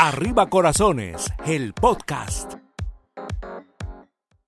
Arriba 0.00 0.48
Corazones, 0.48 1.26
el 1.44 1.74
podcast. 1.74 2.54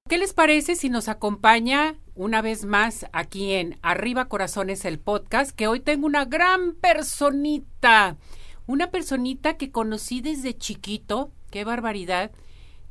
¿Qué 0.08 0.16
les 0.16 0.32
parece 0.32 0.76
si 0.76 0.90
nos 0.90 1.08
acompaña 1.08 1.96
una 2.14 2.40
vez 2.40 2.64
más 2.64 3.06
aquí 3.12 3.54
en 3.54 3.76
Arriba 3.82 4.28
Corazones, 4.28 4.84
el 4.84 5.00
podcast? 5.00 5.50
Que 5.50 5.66
hoy 5.66 5.80
tengo 5.80 6.06
una 6.06 6.24
gran 6.24 6.74
personita, 6.74 8.16
una 8.68 8.92
personita 8.92 9.56
que 9.56 9.72
conocí 9.72 10.20
desde 10.20 10.56
chiquito, 10.56 11.32
qué 11.50 11.64
barbaridad, 11.64 12.30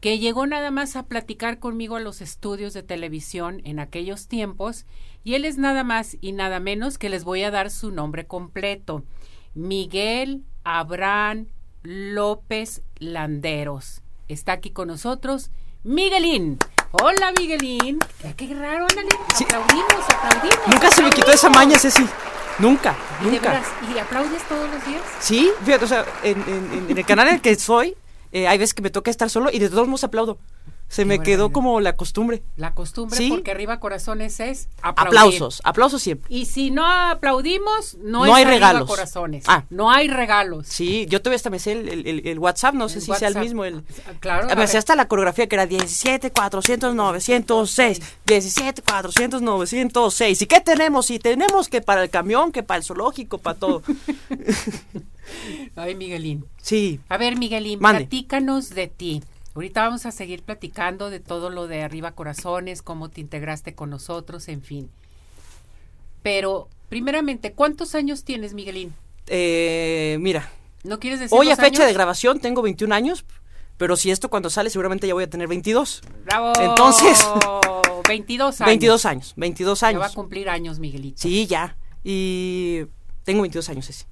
que 0.02 0.20
llegó 0.20 0.46
nada 0.46 0.70
más 0.70 0.98
a 0.98 1.04
platicar 1.04 1.60
conmigo 1.60 1.96
a 1.96 2.02
los 2.02 2.20
estudios 2.20 2.74
de 2.74 2.84
televisión 2.84 3.62
en 3.64 3.80
aquellos 3.80 4.28
tiempos, 4.28 4.86
y 5.24 5.36
él 5.36 5.46
es 5.46 5.58
nada 5.58 5.86
más 5.86 6.18
y 6.20 6.34
nada 6.34 6.60
menos 6.60 6.98
que 6.98 7.08
les 7.08 7.24
voy 7.24 7.42
a 7.44 7.52
dar 7.52 7.72
su 7.72 7.90
nombre 7.90 8.28
completo. 8.28 9.06
Miguel 9.54 10.44
Abraham 10.66 11.48
López 11.84 12.82
Landeros. 12.98 14.02
Está 14.28 14.54
aquí 14.54 14.72
con 14.72 14.88
nosotros 14.88 15.50
Miguelín. 15.84 16.58
Hola 16.92 17.32
Miguelín. 17.38 18.00
Qué, 18.36 18.54
raro, 18.54 18.86
ándale. 18.90 19.10
Aplaudimos, 19.34 20.06
aplaudimos. 20.10 20.68
Nunca 20.68 20.92
se 20.92 21.04
me 21.04 21.10
quitó 21.10 21.32
esa 21.32 21.50
maña, 21.50 21.78
Ceci. 21.78 22.06
Nunca, 22.58 22.96
¿Y, 23.22 23.26
nunca. 23.26 23.52
veras, 23.52 23.68
¿Y 23.96 23.98
aplaudes 23.98 24.44
todos 24.50 24.70
los 24.70 24.86
días? 24.86 25.02
Sí, 25.22 25.50
fíjate, 25.64 25.86
o 25.86 25.88
sea, 25.88 26.06
en, 26.24 26.42
en- 26.42 26.88
en 26.90 26.98
el 26.98 27.06
canal 27.06 27.30
en 27.30 27.36
el 27.36 27.42
que 27.42 27.56
soy, 27.56 27.96
eh, 28.34 28.48
hay 28.50 28.58
veces 28.58 28.74
que 28.74 28.82
me 28.82 28.90
toca 28.90 29.10
estar 29.10 29.30
solo 29.30 29.50
y 29.50 29.60
de 29.60 29.70
todos 29.70 29.88
modos 29.88 30.04
aplaudo. 30.04 30.38
Se 30.90 31.06
me 31.06 31.20
quedó 31.20 31.52
como 31.52 31.80
la 31.82 31.96
costumbre. 31.96 32.42
La 32.58 32.74
costumbre, 32.74 33.16
Sí. 33.16 33.30
porque 33.30 33.52
arriba 33.52 33.80
corazones 33.80 34.40
es 34.40 34.70
aplaudir. 34.82 35.20
Aplausos, 35.20 35.62
aplausos 35.64 36.02
siempre. 36.02 36.34
Y 36.36 36.46
si 36.48 36.72
no 36.72 36.84
aplaudimos, 36.86 37.96
no, 38.02 38.26
No 38.26 38.34
hay 38.34 38.44
regalos. 38.44 38.88
corazones. 38.90 39.44
Ah. 39.48 39.66
No 39.70 39.92
hay 39.92 40.08
regalos. 40.08 40.66
Sí, 40.68 41.06
yo 41.08 41.22
todavía 41.22 41.36
hasta 41.36 41.52
me 41.52 41.60
sé 41.60 41.74
el, 41.74 42.08
el- 42.08 42.28
el- 42.28 42.40
WhatsApp, 42.40 42.74
no 42.74 42.90
sé 42.90 42.96
El 42.96 43.02
si 43.04 43.14
sea 43.14 43.28
el 43.28 43.38
mismo. 43.38 43.66
El, 43.66 43.84
Claro. 44.20 44.50
a 44.52 44.56
me 44.56 44.66
sé 44.66 44.80
hasta 44.80 44.96
la 44.96 45.08
coreografía 45.08 45.48
que 45.48 45.56
era 45.56 45.68
17, 45.68 46.32
400, 46.32 46.96
906, 46.96 48.02
17, 48.26 48.82
400, 48.82 49.44
906. 49.44 50.42
¿Y 50.42 50.46
qué 50.48 50.60
tenemos? 50.60 51.12
Y 51.12 51.20
tenemos 51.20 51.70
que 51.70 51.82
para 51.82 52.02
el 52.02 52.10
camión, 52.10 52.52
que 52.52 52.64
para 52.64 52.80
el 52.80 52.84
zoológico, 52.84 53.38
para 53.38 53.60
todo. 53.60 53.84
Ay, 55.76 55.96
Miguelín. 55.96 56.46
Sí, 56.62 57.00
A 57.10 57.18
ver, 57.18 57.38
Miguelín, 57.38 57.80
Mande. 57.80 58.02
platícanos 58.02 58.70
de 58.72 58.88
ti. 58.88 59.24
Ahorita 59.56 59.82
vamos 59.84 60.06
a 60.06 60.12
seguir 60.12 60.44
platicando 60.44 61.10
de 61.10 61.20
todo 61.20 61.50
lo 61.50 61.68
de 61.68 61.82
Arriba 61.84 62.12
Corazones, 62.12 62.82
cómo 62.82 63.10
te 63.10 63.20
integraste 63.22 63.74
con 63.76 63.90
nosotros, 63.90 64.48
en 64.48 64.62
fin. 64.62 64.90
Pero, 66.24 66.68
primeramente, 66.90 67.54
¿cuántos 67.54 67.96
años 67.96 68.24
tienes, 68.24 68.54
Miguelín? 68.54 68.94
eh, 69.28 70.18
mira, 70.22 70.50
¿No 70.84 71.00
quieres 71.00 71.20
decir 71.20 71.38
hoy 71.38 71.52
a 71.52 71.56
fecha 71.56 71.80
de 71.84 71.90
años? 71.90 71.94
grabación 71.96 72.40
tengo 72.40 72.62
21 72.62 72.94
años, 72.96 73.26
pero 73.78 73.96
si 73.96 74.12
esto 74.12 74.30
cuando 74.30 74.50
sale 74.50 74.70
seguramente 74.70 75.08
ya 75.08 75.14
voy 75.14 75.24
a 75.26 75.30
tener 75.30 75.48
22. 75.48 76.02
¡Bravo! 76.26 76.54
Entonces- 76.60 77.28
22 78.08 78.62
años. 78.62 78.68
22 78.68 79.06
años, 79.06 79.34
22 79.36 79.80
Ya 79.82 79.86
va 79.86 79.90
a 79.90 80.06
años. 80.06 80.16
cumplir 80.16 80.50
años, 80.50 80.80
Miguelito. 80.80 81.22
Sí, 81.22 81.46
ya. 81.46 81.78
Y 82.04 82.86
tengo 83.24 83.42
22 83.42 83.70
años 83.70 83.88
ese. 83.90 84.06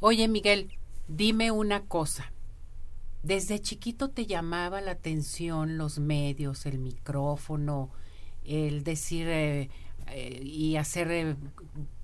Oye, 0.00 0.26
Miguel, 0.26 0.72
dime 1.06 1.50
una 1.52 1.82
cosa. 1.82 2.31
¿Desde 3.22 3.60
chiquito 3.60 4.10
te 4.10 4.26
llamaba 4.26 4.80
la 4.80 4.92
atención 4.92 5.78
los 5.78 5.98
medios, 5.98 6.66
el 6.66 6.78
micrófono, 6.78 7.90
el 8.44 8.82
decir 8.82 9.26
eh, 9.28 9.70
eh, 10.08 10.40
y 10.42 10.76
hacer 10.76 11.10
eh, 11.10 11.36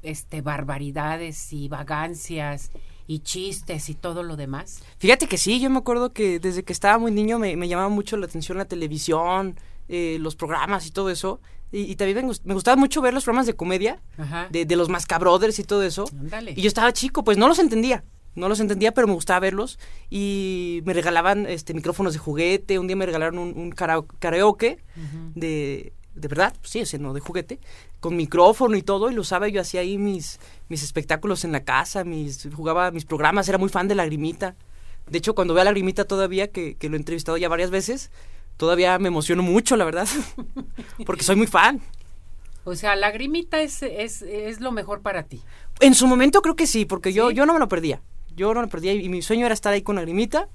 este 0.02 0.42
barbaridades 0.42 1.52
y 1.52 1.68
vagancias 1.68 2.70
y 3.08 3.18
chistes 3.20 3.88
y 3.88 3.94
todo 3.94 4.22
lo 4.22 4.36
demás? 4.36 4.80
Fíjate 4.98 5.26
que 5.26 5.38
sí, 5.38 5.58
yo 5.60 5.70
me 5.70 5.78
acuerdo 5.78 6.12
que 6.12 6.38
desde 6.38 6.62
que 6.62 6.72
estaba 6.72 6.98
muy 6.98 7.10
niño 7.10 7.38
me, 7.38 7.56
me 7.56 7.66
llamaba 7.66 7.88
mucho 7.88 8.16
la 8.16 8.26
atención 8.26 8.58
la 8.58 8.66
televisión, 8.66 9.56
eh, 9.88 10.18
los 10.20 10.36
programas 10.36 10.86
y 10.86 10.90
todo 10.92 11.10
eso. 11.10 11.40
Y, 11.72 11.80
y 11.82 11.96
también 11.96 12.18
me, 12.24 12.32
gust- 12.32 12.44
me 12.44 12.54
gustaba 12.54 12.76
mucho 12.76 13.02
ver 13.02 13.12
los 13.12 13.24
programas 13.24 13.46
de 13.46 13.54
comedia, 13.54 14.00
Ajá. 14.16 14.48
de, 14.50 14.64
de 14.64 14.76
los 14.76 14.88
Mascabrothers 14.88 15.58
y 15.58 15.64
todo 15.64 15.82
eso. 15.82 16.04
Ándale. 16.18 16.52
Y 16.56 16.62
yo 16.62 16.68
estaba 16.68 16.92
chico, 16.92 17.24
pues 17.24 17.36
no 17.36 17.48
los 17.48 17.58
entendía. 17.58 18.04
No 18.34 18.48
los 18.48 18.60
entendía, 18.60 18.92
pero 18.92 19.06
me 19.06 19.14
gustaba 19.14 19.40
verlos. 19.40 19.78
Y 20.10 20.80
me 20.84 20.92
regalaban 20.94 21.46
este 21.46 21.74
micrófonos 21.74 22.12
de 22.12 22.18
juguete. 22.18 22.78
Un 22.78 22.86
día 22.86 22.96
me 22.96 23.06
regalaron 23.06 23.38
un, 23.38 23.58
un 23.58 23.72
karao- 23.72 24.06
karaoke 24.20 24.78
de, 25.34 25.92
de 26.14 26.28
verdad, 26.28 26.54
pues 26.60 26.70
sí, 26.70 26.80
ese 26.80 26.98
no 26.98 27.12
de 27.14 27.20
juguete, 27.20 27.58
con 28.00 28.16
micrófono 28.16 28.76
y 28.76 28.82
todo, 28.82 29.10
y 29.10 29.14
lo 29.14 29.20
usaba 29.22 29.48
yo 29.48 29.60
hacía 29.60 29.80
ahí 29.80 29.98
mis, 29.98 30.38
mis 30.68 30.82
espectáculos 30.82 31.44
en 31.44 31.52
la 31.52 31.64
casa, 31.64 32.04
mis, 32.04 32.48
jugaba 32.54 32.90
mis 32.90 33.04
programas, 33.04 33.48
era 33.48 33.58
muy 33.58 33.68
fan 33.68 33.88
de 33.88 33.94
Lagrimita. 33.94 34.54
De 35.08 35.18
hecho, 35.18 35.34
cuando 35.34 35.54
veo 35.54 35.62
a 35.62 35.64
Lagrimita 35.64 36.04
todavía, 36.04 36.48
que, 36.48 36.74
que 36.74 36.88
lo 36.88 36.96
he 36.96 36.98
entrevistado 36.98 37.38
ya 37.38 37.48
varias 37.48 37.70
veces, 37.70 38.10
todavía 38.56 38.98
me 38.98 39.08
emociono 39.08 39.42
mucho, 39.42 39.76
la 39.76 39.84
verdad, 39.84 40.06
porque 41.06 41.22
soy 41.24 41.36
muy 41.36 41.46
fan. 41.46 41.80
O 42.64 42.74
sea, 42.74 42.94
lagrimita 42.96 43.62
es, 43.62 43.82
es, 43.82 44.20
es 44.22 44.60
lo 44.60 44.72
mejor 44.72 45.00
para 45.00 45.22
ti. 45.22 45.40
En 45.80 45.94
su 45.94 46.06
momento 46.06 46.42
creo 46.42 46.54
que 46.56 46.66
sí, 46.66 46.84
porque 46.84 47.12
yo, 47.14 47.30
yo 47.30 47.46
no 47.46 47.54
me 47.54 47.58
lo 47.58 47.68
perdía. 47.68 48.02
Yo 48.38 48.54
no 48.54 48.60
me 48.60 48.66
lo 48.66 48.70
perdía 48.70 48.94
y, 48.94 49.08
mi 49.08 49.20
sueño 49.20 49.44
era 49.44 49.52
estar 49.54 49.72
ahí 49.72 49.82
con 49.82 49.96
Lagrimita. 49.96 50.48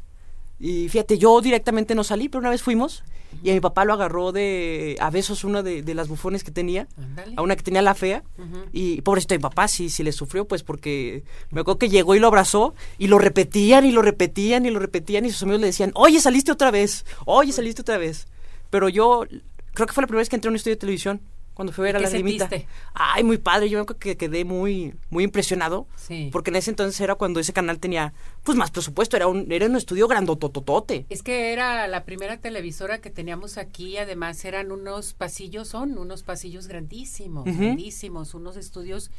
Y 0.59 0.89
fíjate, 0.89 1.17
yo 1.17 1.41
directamente 1.41 1.93
no 1.93 2.03
salí, 2.03 2.29
pero 2.29 2.39
una 2.39 2.49
vez 2.49 2.63
fuimos 2.63 3.03
y 3.41 3.49
a 3.49 3.53
mi 3.53 3.59
papá 3.59 3.85
lo 3.85 3.93
agarró 3.93 4.31
de 4.31 4.95
a 4.99 5.09
besos 5.09 5.43
una 5.43 5.63
de, 5.63 5.81
de 5.81 5.95
las 5.95 6.07
bufones 6.07 6.43
que 6.43 6.51
tenía, 6.51 6.87
a 7.35 7.41
una 7.41 7.55
que 7.55 7.63
tenía 7.63 7.81
la 7.81 7.95
fea. 7.95 8.23
Y 8.71 9.01
pobrecito 9.01 9.35
mi 9.35 9.41
papá 9.41 9.67
sí, 9.67 9.89
sí 9.89 10.03
le 10.03 10.11
sufrió, 10.11 10.45
pues 10.45 10.63
porque 10.63 11.23
me 11.49 11.61
acuerdo 11.61 11.79
que 11.79 11.89
llegó 11.89 12.15
y 12.15 12.19
lo 12.19 12.27
abrazó 12.27 12.75
y 12.97 13.07
lo 13.07 13.17
repetían 13.17 13.85
y 13.85 13.91
lo 13.91 14.01
repetían 14.01 14.65
y 14.65 14.69
lo 14.69 14.79
repetían 14.79 15.25
y 15.25 15.31
sus 15.31 15.43
amigos 15.43 15.61
le 15.61 15.67
decían, 15.67 15.91
oye, 15.95 16.19
saliste 16.21 16.51
otra 16.51 16.71
vez, 16.71 17.05
oye, 17.25 17.51
saliste 17.51 17.81
otra 17.81 17.97
vez. 17.97 18.27
Pero 18.69 18.89
yo 18.89 19.25
creo 19.73 19.87
que 19.87 19.93
fue 19.93 20.03
la 20.03 20.07
primera 20.07 20.21
vez 20.21 20.29
que 20.29 20.35
entré 20.35 20.49
a 20.49 20.51
un 20.51 20.55
estudio 20.55 20.75
de 20.75 20.79
televisión, 20.79 21.21
cuando 21.53 21.71
fui 21.71 21.83
a 21.83 21.85
ver 21.85 21.95
a 21.95 21.99
¿Qué 21.99 22.05
la 22.05 22.09
lagrimita. 22.09 22.49
Ay, 22.93 23.23
muy 23.23 23.37
padre, 23.37 23.69
yo 23.69 23.79
acuerdo 23.79 23.99
que 23.99 24.17
quedé 24.17 24.43
muy, 24.43 24.95
muy 25.09 25.23
impresionado. 25.23 25.87
Sí. 25.95 26.29
Porque 26.31 26.49
en 26.49 26.57
ese 26.57 26.71
entonces 26.71 26.99
era 26.99 27.15
cuando 27.15 27.39
ese 27.39 27.53
canal 27.53 27.79
tenía, 27.79 28.13
pues 28.43 28.57
más 28.57 28.71
presupuesto, 28.71 29.15
era 29.15 29.27
un, 29.27 29.51
era 29.51 29.65
un 29.67 29.75
estudio 29.75 30.07
grandotototote. 30.07 31.05
Es 31.09 31.21
que 31.21 31.53
era 31.53 31.87
la 31.87 32.05
primera 32.05 32.37
televisora 32.37 33.01
que 33.01 33.09
teníamos 33.09 33.57
aquí, 33.57 33.97
además 33.97 34.43
eran 34.45 34.71
unos 34.71 35.13
pasillos, 35.13 35.67
son 35.67 35.97
unos 35.97 36.23
pasillos 36.23 36.67
grandísimos, 36.67 37.45
grandísimos, 37.45 38.33
unos 38.33 38.57
estudios, 38.57 39.11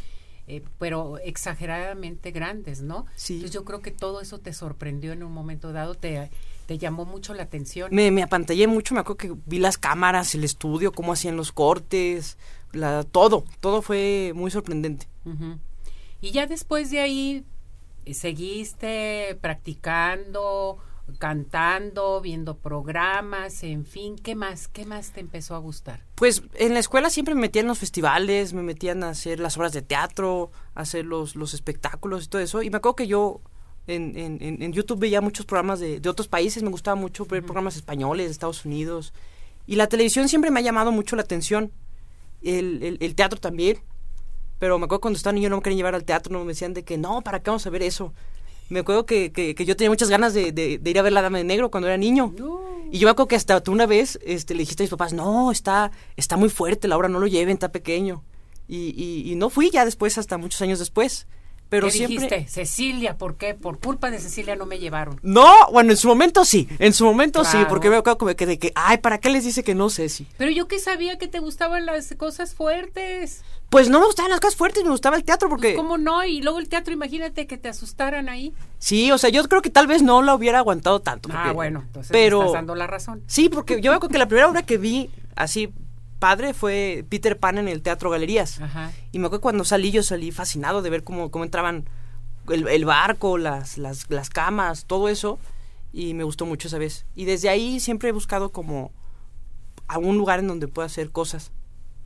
eh, 0.47 0.62
pero 0.78 1.19
exageradamente 1.19 2.31
grandes, 2.31 2.82
¿no? 2.82 3.06
Sí. 3.16 3.34
Entonces 3.34 3.55
yo 3.55 3.65
creo 3.65 3.81
que 3.81 3.91
todo 3.91 4.21
eso 4.21 4.38
te 4.38 4.53
sorprendió 4.53 5.12
en 5.12 5.22
un 5.22 5.32
momento 5.32 5.72
dado, 5.72 5.94
te, 5.94 6.31
te 6.66 6.78
llamó 6.78 7.05
mucho 7.05 7.34
la 7.34 7.44
atención. 7.44 7.88
Me, 7.94 8.10
me 8.10 8.22
apantallé 8.22 8.66
mucho, 8.66 8.94
me 8.94 9.00
acuerdo 9.00 9.16
que 9.16 9.34
vi 9.47 9.59
las 9.59 9.78
cámaras, 9.78 10.34
el 10.34 10.44
estudio, 10.44 10.93
cómo 10.93 11.12
hacían 11.12 11.37
los 11.37 11.53
cortes, 11.53 12.37
la, 12.72 13.05
todo, 13.05 13.44
todo 13.60 13.82
fue 13.82 14.32
muy 14.34 14.50
sorprendente. 14.50 15.06
Y 16.21 16.31
ya 16.32 16.47
después 16.47 16.91
de 16.91 17.00
ahí, 17.00 17.44
eh, 18.05 18.15
¿seguiste 18.15 19.38
practicando, 19.41 20.78
cantando, 21.19 22.21
viendo 22.21 22.57
programas, 22.57 23.63
en 23.63 23.85
fin? 23.85 24.17
¿Qué 24.17 24.35
más? 24.35 24.69
¿Qué 24.69 24.87
más 24.87 25.13
te 25.13 25.21
empezó 25.21 25.55
a 25.55 25.59
gustar? 25.59 26.05
Pues 26.15 26.43
en 26.55 26.75
la 26.75 26.81
escuela 26.81 27.11
siempre 27.11 27.35
me 27.35 27.43
metían 27.43 27.65
en 27.65 27.69
los 27.69 27.79
festivales, 27.79 28.53
me 28.53 28.63
metían 28.63 29.05
a 29.05 29.11
hacer 29.11 29.41
las 29.41 29.57
obras 29.57 29.73
de 29.73 29.83
teatro, 29.83 30.51
a 30.75 30.83
hacer 30.83 31.05
los, 31.05 31.37
los 31.37 31.55
espectáculos 31.55 32.25
y 32.25 32.29
todo 32.29 32.43
eso. 32.43 32.63
Y 32.63 32.71
me 32.71 32.79
acuerdo 32.79 32.97
que 32.97 33.07
yo 33.07 33.41
en, 33.87 34.17
en, 34.41 34.73
YouTube 34.73 35.01
veía 35.01 35.21
muchos 35.21 35.45
programas 35.45 35.79
de, 35.81 36.01
de 36.01 36.09
otros 36.09 36.29
países, 36.29 36.63
me 36.63 36.71
gustaba 36.71 36.95
mucho 36.95 37.27
ver 37.27 37.43
programas 37.43 37.77
españoles, 37.77 38.27
de 38.27 38.33
Estados 38.33 38.65
Unidos. 38.65 39.13
Y 39.67 39.77
la 39.77 39.87
televisión 39.87 40.29
siempre 40.29 40.51
me 40.51 40.61
ha 40.61 40.63
llamado 40.63 40.91
mucho 40.91 41.17
la 41.17 41.23
atención, 41.23 41.71
el, 42.43 42.83
el, 42.83 42.99
el 43.01 43.15
teatro 43.15 43.39
también. 43.39 43.79
Pero 44.59 44.79
me 44.79 44.87
acuerdo 44.87 45.03
cuando 45.03 45.17
estaba 45.17 45.35
niño 45.35 45.51
no 45.51 45.57
me 45.57 45.63
querían 45.63 45.79
llevar 45.79 45.95
al 45.95 46.05
teatro, 46.05 46.33
no 46.33 46.41
me 46.41 46.53
decían 46.53 46.73
de 46.73 46.85
que 46.85 46.97
no, 46.97 47.23
¿para 47.23 47.41
qué 47.41 47.51
vamos 47.51 47.67
a 47.67 47.71
ver 47.71 47.83
eso? 47.83 48.15
Me 48.71 48.81
acuerdo 48.81 49.05
que, 49.07 49.31
que, 49.33 49.55
que 49.55 49.65
yo 49.65 49.77
tenía 49.77 49.91
muchas 49.91 50.09
ganas 50.09 50.33
de, 50.35 50.53
de- 50.53 50.79
de 50.79 50.91
ir 50.91 50.99
a 50.99 51.03
ver 51.03 51.12
La 51.12 51.23
Dama 51.23 51.38
de 51.38 51.44
Negro 51.44 51.71
cuando 51.71 51.87
era 51.88 51.97
niño. 51.97 52.33
Y 52.91 52.99
yo 52.99 53.06
me 53.06 53.11
acuerdo 53.11 53.29
que 53.29 53.37
hasta 53.37 53.61
tú 53.62 53.73
una 53.73 53.87
vez 53.87 54.19
este, 54.25 54.55
le 54.55 54.61
dijiste 54.61 54.83
a 54.83 54.85
mis 54.85 54.91
papás, 54.91 55.12
no, 55.12 55.50
está, 55.50 55.91
está 56.17 56.37
muy 56.37 56.49
fuerte 56.49 56.88
la 56.88 56.97
obra, 56.97 57.09
no 57.09 57.19
lo 57.19 57.27
lleven, 57.27 57.55
está 57.55 57.71
pequeño. 57.73 58.23
Y, 58.69 58.94
y, 58.97 59.31
y 59.31 59.35
no 59.37 59.50
fui 59.50 59.71
ya 59.71 59.85
después, 59.85 60.17
hasta 60.17 60.38
muchos 60.38 60.62
años 60.62 60.79
después. 60.79 61.27
Pero 61.69 61.87
¿Qué 61.87 61.93
siempre... 61.93 62.28
dijiste? 62.28 62.49
Cecilia, 62.49 63.16
¿por 63.16 63.37
qué? 63.37 63.55
Por 63.55 63.81
culpa 63.81 64.11
de 64.11 64.19
Cecilia 64.19 64.55
no 64.55 64.66
me 64.66 64.78
llevaron. 64.78 65.19
No, 65.22 65.52
bueno, 65.72 65.90
en 65.90 65.96
su 65.96 66.08
momento 66.08 66.44
sí, 66.44 66.69
en 66.78 66.93
su 66.93 67.05
momento 67.05 67.44
sí, 67.44 67.58
porque 67.69 67.90
me 67.90 68.02
como 68.02 68.34
que 68.34 68.46
de 68.46 68.58
que, 68.58 68.72
ay, 68.75 68.99
¿para 68.99 69.19
qué 69.19 69.31
les 69.31 69.44
dice 69.44 69.64
que 69.64 69.75
no, 69.75 69.90
Ceci? 69.90 70.26
Pero 70.37 70.50
yo 70.50 70.69
que 70.69 70.78
sabía 70.78 71.19
que 71.19 71.26
te 71.26 71.38
gustaban 71.38 71.87
las 71.87 72.14
cosas 72.16 72.55
fuertes. 72.55 73.43
Pues 73.70 73.88
no 73.88 73.99
me 73.99 74.06
gustaban 74.06 74.31
las 74.31 74.40
cosas 74.40 74.56
fuertes, 74.56 74.84
me 74.84 74.90
gustaba 74.90 75.16
el 75.16 75.25
teatro 75.25 75.49
porque... 75.49 75.75
¿Cómo 75.75 75.99
no? 75.99 76.22
Y 76.25 76.43
luego 76.43 76.58
el 76.61 76.69
teatro, 76.69 76.93
imagínate 76.93 77.46
que 77.46 77.58
te 77.58 77.69
asustaran 77.69 78.28
ahí. 78.28 78.52
Sí, 78.78 79.11
o 79.11 79.19
sea, 79.19 79.31
yo 79.31 79.43
creo 79.49 79.62
que 79.62 79.70
tal 79.70 79.87
vez 79.87 80.02
no 80.02 80.22
la 80.22 80.34
hubiera 80.34 80.58
aguantado 80.58 81.00
tanto. 81.00 81.28
Ah, 81.32 81.52
bueno, 81.52 81.82
entonces 81.87 82.12
pero... 82.12 82.38
me 82.38 82.44
estás 82.46 82.58
dando 82.58 82.75
la 82.75 82.87
razón. 82.87 83.22
Sí, 83.26 83.49
porque 83.49 83.81
yo 83.81 83.90
me 83.90 83.96
acuerdo 83.96 84.12
que 84.12 84.19
la 84.19 84.28
primera 84.28 84.49
obra 84.49 84.62
que 84.62 84.78
vi 84.78 85.11
así 85.34 85.72
padre 86.19 86.55
fue 86.55 87.05
Peter 87.08 87.38
Pan 87.38 87.58
en 87.58 87.69
el 87.69 87.82
Teatro 87.82 88.11
Galerías. 88.11 88.61
Ajá. 88.61 88.93
Y 89.12 89.19
me 89.19 89.26
acuerdo 89.26 89.43
cuando 89.43 89.64
salí, 89.64 89.90
yo 89.90 90.02
salí 90.02 90.31
fascinado 90.32 90.82
de 90.82 90.90
ver 90.90 91.05
cómo, 91.05 91.31
cómo 91.31 91.44
entraban 91.44 91.88
el, 92.49 92.66
el 92.69 92.84
barco, 92.84 93.38
las, 93.38 93.78
las, 93.78 94.11
las 94.11 94.31
camas, 94.31 94.84
todo 94.87 95.08
eso. 95.08 95.38
y 95.93 96.14
me 96.14 96.25
gustó 96.25 96.46
mucho 96.46 96.69
esa 96.69 96.78
vez. 96.78 97.06
Y 97.14 97.25
desde 97.25 97.49
ahí 97.49 97.81
siempre 97.81 98.08
he 98.08 98.12
buscado 98.12 98.50
como 98.52 98.93
algún 99.87 100.16
lugar 100.19 100.38
en 100.40 100.49
donde 100.49 100.69
pueda 100.69 100.87
hacer 100.87 101.11
cosas. 101.11 101.52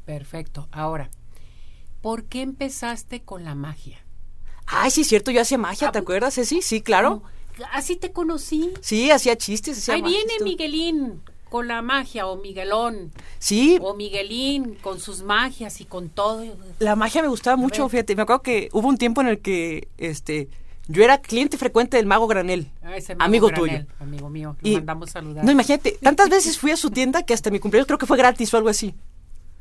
Perfecto. 0.05 0.69
Ahora, 0.73 1.11
¿por 2.03 2.25
qué 2.25 2.43
empezaste 2.43 3.23
con 3.23 3.45
la 3.45 3.55
magia? 3.55 3.99
Ay, 4.67 4.91
sí, 4.91 5.01
es 5.03 5.09
cierto, 5.09 5.31
yo 5.31 5.41
hacía 5.41 5.57
magia, 5.59 5.89
Ah, 5.89 5.93
¿te 5.93 5.99
acuerdas, 5.99 6.35
Ceci? 6.35 6.61
Sí, 6.63 6.83
claro. 6.83 7.23
No, 7.59 7.65
Así 7.73 7.97
te 7.97 8.13
conocí. 8.13 8.73
Sí, 8.83 9.11
hacía 9.11 9.37
chistes, 9.37 9.79
hacía 9.79 9.95
Ahí 9.95 10.03
magia, 10.03 10.19
viene. 10.19 10.45
Miguelín 10.45 11.23
con 11.51 11.69
la 11.69 11.83
magia, 11.83 12.27
o 12.27 12.37
Miguelón, 12.37 13.13
Sí, 13.39 13.79
o 13.81 13.95
Miguelín 13.95 14.77
con 14.83 15.01
sus 15.01 15.23
magias 15.23 15.81
y 15.81 15.85
con 15.85 16.09
todo. 16.09 16.45
la 16.79 16.97
magia 16.97 17.23
me 17.23 17.29
gustaba 17.29 17.57
mucho, 17.57 17.89
fíjate. 17.89 18.15
Me 18.17 18.23
acuerdo 18.23 18.43
que 18.43 18.69
hubo 18.73 18.89
un 18.89 18.97
tiempo 18.99 19.21
en 19.21 19.29
el 19.29 19.41
que 19.41 19.89
este 19.99 20.49
yo 20.91 21.05
era 21.05 21.19
cliente 21.21 21.59
frecuente 21.59 21.99
del 21.99 22.07
Mago 22.07 22.27
Granel. 22.27 22.71
Ah, 22.83 22.97
ese 22.97 23.15
Amigo 23.19 23.49
Granel, 23.49 23.87
tuyo. 23.87 23.95
Amigo 24.01 24.31
mío, 24.31 24.57
Y- 24.63 24.75
mandamos 24.77 25.11
saludar. 25.11 25.45
No, 25.45 25.51
imagínate, 25.53 25.99
tantas 26.03 26.31
veces 26.31 26.59
fui 26.59 26.71
a 26.71 26.77
su 26.79 26.91
tienda 26.91 27.23
que 27.25 27.35
hasta 27.35 27.51
mi 27.51 27.59
cumpleaños 27.59 27.87
creo 27.87 27.99
que 27.99 28.07
fue 28.07 28.17
gratis 28.17 28.53
o 28.55 28.57
algo 28.57 28.71
así. 28.71 28.95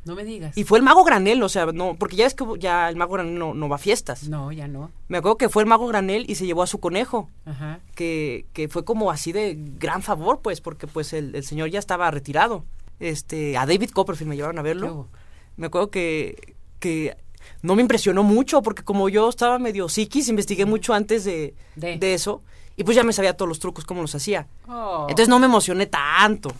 No 0.07 0.15
me 0.15 0.23
digas. 0.23 0.57
Y 0.57 0.63
fue 0.63 0.77
el 0.79 0.83
Mago 0.83 1.03
Granel, 1.03 1.41
o 1.43 1.49
sea, 1.49 1.65
no, 1.67 1.95
porque 1.99 2.15
ya 2.15 2.25
es 2.25 2.33
que 2.33 2.45
ya 2.59 2.89
el 2.89 2.95
Mago 2.95 3.13
Granel 3.13 3.37
no, 3.37 3.53
no 3.53 3.69
va 3.69 3.75
a 3.75 3.79
fiestas. 3.79 4.27
No, 4.29 4.51
ya 4.51 4.67
no. 4.67 4.91
Me 5.07 5.17
acuerdo 5.17 5.37
que 5.37 5.49
fue 5.49 5.63
el 5.63 5.69
Mago 5.69 5.87
Granel 5.87 6.25
y 6.29 6.35
se 6.35 6.45
llevó 6.45 6.63
a 6.63 6.67
su 6.67 6.79
conejo, 6.79 7.29
Ajá. 7.45 7.79
que, 7.95 8.45
que 8.53 8.67
fue 8.69 8.83
como 8.85 9.11
así 9.11 9.31
de 9.31 9.55
gran 9.57 10.01
favor, 10.01 10.39
pues, 10.41 10.61
porque 10.61 10.87
pues 10.87 11.13
el, 11.13 11.35
el 11.35 11.43
señor 11.43 11.69
ya 11.69 11.79
estaba 11.79 12.09
retirado. 12.11 12.63
Este, 12.99 13.57
a 13.57 13.65
David 13.65 13.91
Copperfield 13.91 14.29
me 14.29 14.35
llevaron 14.35 14.57
a 14.57 14.61
¿Qué 14.63 14.69
verlo. 14.69 15.07
Me 15.55 15.67
acuerdo 15.67 15.91
que, 15.91 16.55
que 16.79 17.15
no 17.61 17.75
me 17.75 17.81
impresionó 17.81 18.23
mucho, 18.23 18.61
porque 18.61 18.83
como 18.83 19.09
yo 19.09 19.29
estaba 19.29 19.59
medio 19.59 19.89
psiquis, 19.89 20.29
investigué 20.29 20.65
mucho 20.65 20.93
antes 20.93 21.23
de, 21.23 21.53
De. 21.75 21.97
de 21.97 22.13
eso, 22.13 22.41
y 22.75 22.83
pues 22.83 22.95
ya 22.95 23.03
me 23.03 23.13
sabía 23.13 23.35
todos 23.35 23.49
los 23.49 23.59
trucos, 23.59 23.85
cómo 23.85 24.01
los 24.01 24.13
hacía. 24.15 24.47
Oh. 24.67 25.05
Entonces 25.09 25.29
no 25.29 25.39
me 25.39 25.45
emocioné 25.45 25.87
tanto, 25.87 26.51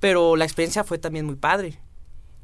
pero 0.00 0.36
la 0.36 0.44
experiencia 0.44 0.84
fue 0.84 0.98
también 0.98 1.26
muy 1.26 1.36
padre. 1.36 1.78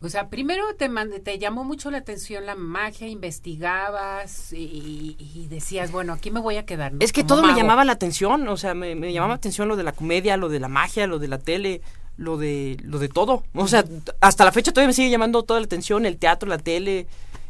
O 0.07 0.11
sea, 0.11 0.29
primero 0.29 0.63
te, 0.79 0.89
mand- 0.89 1.23
te 1.23 1.39
llamó 1.39 1.65
mucho 1.65 1.91
la 1.91 1.99
atención 1.99 2.47
la 2.47 2.55
magia, 2.55 3.09
investigabas 3.09 4.53
y, 4.53 5.17
y 5.19 5.47
decías, 5.49 5.91
bueno, 5.93 6.13
aquí 6.13 6.31
me 6.31 6.41
voy 6.41 6.57
a 6.57 6.65
quedar. 6.65 6.93
¿no? 6.93 6.99
Es 7.01 7.13
que 7.13 7.23
Como 7.23 7.29
todo 7.41 7.43
me 7.47 7.55
llamaba 7.55 7.85
la 7.85 7.93
atención, 7.93 8.47
o 8.49 8.57
sea, 8.57 8.75
me, 8.75 8.95
me 8.95 9.13
llamaba 9.13 9.33
la 9.35 9.37
atención 9.37 9.69
lo 9.69 9.77
de 9.77 9.83
la 9.83 9.93
comedia, 9.93 10.37
lo 10.37 10.49
de 10.49 10.61
la 10.61 10.69
magia, 10.69 11.07
lo 11.07 11.19
de 11.19 11.29
la 11.29 11.39
tele, 11.39 11.83
lo 12.17 12.37
de 12.39 12.77
lo 12.83 12.99
de 12.99 13.09
todo. 13.09 13.45
O 13.55 13.69
sea, 13.69 13.85
hasta 14.21 14.45
la 14.45 14.53
fecha 14.53 14.73
todavía 14.73 14.89
me 14.89 14.95
sigue 14.95 15.11
llamando 15.11 15.43
toda 15.43 15.61
la 15.61 15.67
atención 15.67 16.07
el 16.07 16.17
teatro, 16.17 16.49
la 16.49 16.59
tele, 16.59 17.07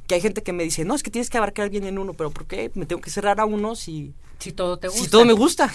que 0.06 0.14
hay 0.16 0.20
gente 0.20 0.42
que 0.42 0.52
me 0.52 0.64
dice, 0.64 0.84
no, 0.84 0.94
es 0.94 1.02
que 1.02 1.10
tienes 1.10 1.30
que 1.30 1.38
abarcar 1.38 1.68
bien 1.70 1.84
en 1.84 1.98
uno, 1.98 2.14
pero 2.14 2.30
¿por 2.30 2.46
qué? 2.46 2.70
Me 2.74 2.86
tengo 2.86 3.02
que 3.02 3.10
cerrar 3.10 3.38
a 3.40 3.44
uno 3.44 3.74
si, 3.76 4.14
Si 4.38 4.52
todo 4.52 4.78
te 4.78 4.88
gusta. 4.88 5.04
si 5.04 5.10
todo 5.10 5.24
me 5.24 5.32
gusta. 5.34 5.72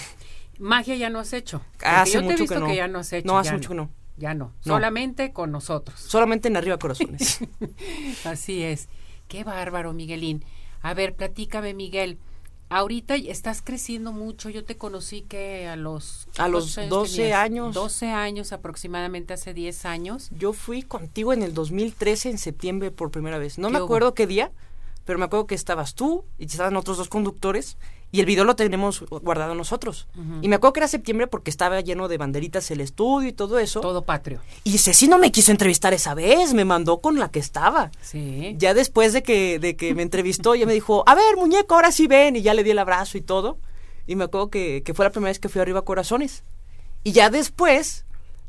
Magia 0.60 0.96
ya 0.96 1.10
no 1.10 1.20
has 1.20 1.34
hecho. 1.34 1.62
Hace 1.84 2.14
yo 2.14 2.20
te 2.20 2.26
he 2.26 2.30
mucho 2.32 2.44
visto 2.44 2.56
que 2.56 2.62
que, 2.62 2.68
no. 2.68 2.74
ya 2.76 2.88
no 2.88 3.00
has 3.00 3.14
hecho. 3.14 3.28
No, 3.28 3.38
hace 3.40 3.50
ya 3.50 3.54
mucho 3.58 3.70
que 3.70 3.76
no. 3.76 3.90
Ya 4.18 4.34
no. 4.34 4.54
No. 4.66 4.74
Solamente 4.76 5.34
con 5.34 5.52
nosotros. 5.52 6.00
Solamente 6.00 6.48
en 6.48 6.58
Arriba 6.58 6.78
Corazones. 6.78 7.40
Así 8.26 8.62
es. 8.64 8.88
Qué 9.28 9.44
bárbaro, 9.44 9.94
Miguelín. 9.94 10.44
A 10.82 10.94
ver, 10.94 11.16
platícame, 11.16 11.74
Miguel. 11.74 12.18
Ahorita 12.70 13.16
estás 13.16 13.62
creciendo 13.62 14.12
mucho. 14.14 14.50
Yo 14.50 14.64
te 14.64 14.78
conocí 14.78 15.24
que 15.24 15.68
a 15.68 15.76
los... 15.76 16.28
A 16.38 16.48
los 16.48 16.76
¿cuántos 16.76 16.90
12 17.10 17.18
tenías? 17.18 17.40
años. 17.40 17.74
12 17.76 18.10
años, 18.12 18.54
aproximadamente 18.54 19.34
hace 19.34 19.54
10 19.54 19.86
años. 19.86 20.30
Yo 20.32 20.54
fui 20.54 20.82
contigo 20.84 21.34
en 21.34 21.44
el 21.44 21.54
2013, 21.54 22.30
en 22.30 22.38
septiembre, 22.38 22.92
por 22.92 23.12
primera 23.12 23.38
vez. 23.40 23.58
No 23.58 23.68
¿Qué 23.68 23.74
me 23.74 23.80
hubo? 23.80 23.86
acuerdo 23.86 24.14
qué 24.14 24.26
día, 24.26 24.52
pero 25.04 25.20
me 25.20 25.26
acuerdo 25.26 25.48
que 25.48 25.56
estabas 25.56 25.96
tú 25.96 26.24
y 26.38 26.46
estaban 26.46 26.78
otros 26.78 26.98
dos 26.98 27.10
conductores 27.10 27.78
y 28.12 28.20
el 28.20 28.26
video 28.26 28.44
lo 28.44 28.56
tenemos 28.56 29.02
guardado 29.10 29.56
nosotros. 29.56 30.08
Y 30.42 30.48
me 30.48 30.56
acuerdo 30.56 30.74
que 30.74 30.80
era 30.82 30.88
septiembre 30.88 31.28
porque 31.28 31.50
estaba 31.50 31.80
lleno 31.82 32.08
de 32.08 32.18
banderitas 32.18 32.70
el 32.72 32.82
estudio 32.82 33.30
y 33.30 33.34
todo 33.34 33.58
eso. 33.60 33.80
Todo 33.80 34.02
patrio. 34.04 34.42
Y 34.64 34.78
Ceci 34.80 35.08
no 35.08 35.18
me 35.18 35.32
quiso 35.32 35.52
entrevistar 35.52 35.94
esa 35.94 36.14
vez, 36.14 36.54
me 36.54 36.66
mandó 36.66 37.00
con 37.00 37.18
la 37.20 37.30
que 37.30 37.40
estaba. 37.40 37.92
Sí. 38.02 38.56
Ya 38.58 38.74
después 38.74 39.14
de 39.14 39.24
que, 39.24 39.60
de 39.60 39.76
que 39.76 39.96
me 39.96 40.02
entrevistó, 40.02 40.56
ya 40.56 40.66
me 40.66 40.74
dijo, 40.74 41.04
a 41.08 41.16
ver, 41.16 41.38
muñeco, 41.38 41.76
ahora 41.76 41.92
sí 41.92 42.08
ven. 42.08 42.36
Y 42.36 42.42
ya 42.42 42.54
le 42.54 42.64
di 42.64 42.72
el 42.72 42.80
abrazo 42.80 43.18
y 43.18 43.22
todo. 43.22 43.58
Y 44.08 44.16
me 44.16 44.26
acuerdo 44.26 44.50
que, 44.50 44.84
que 44.84 44.94
fue 44.94 45.06
la 45.06 45.12
primera 45.12 45.30
vez 45.30 45.40
que 45.40 45.48
fui 45.50 45.62
arriba 45.62 45.80
a 45.80 45.84
Corazones. 45.84 46.44
Y 47.04 47.14
ya 47.14 47.30
después 47.30 48.06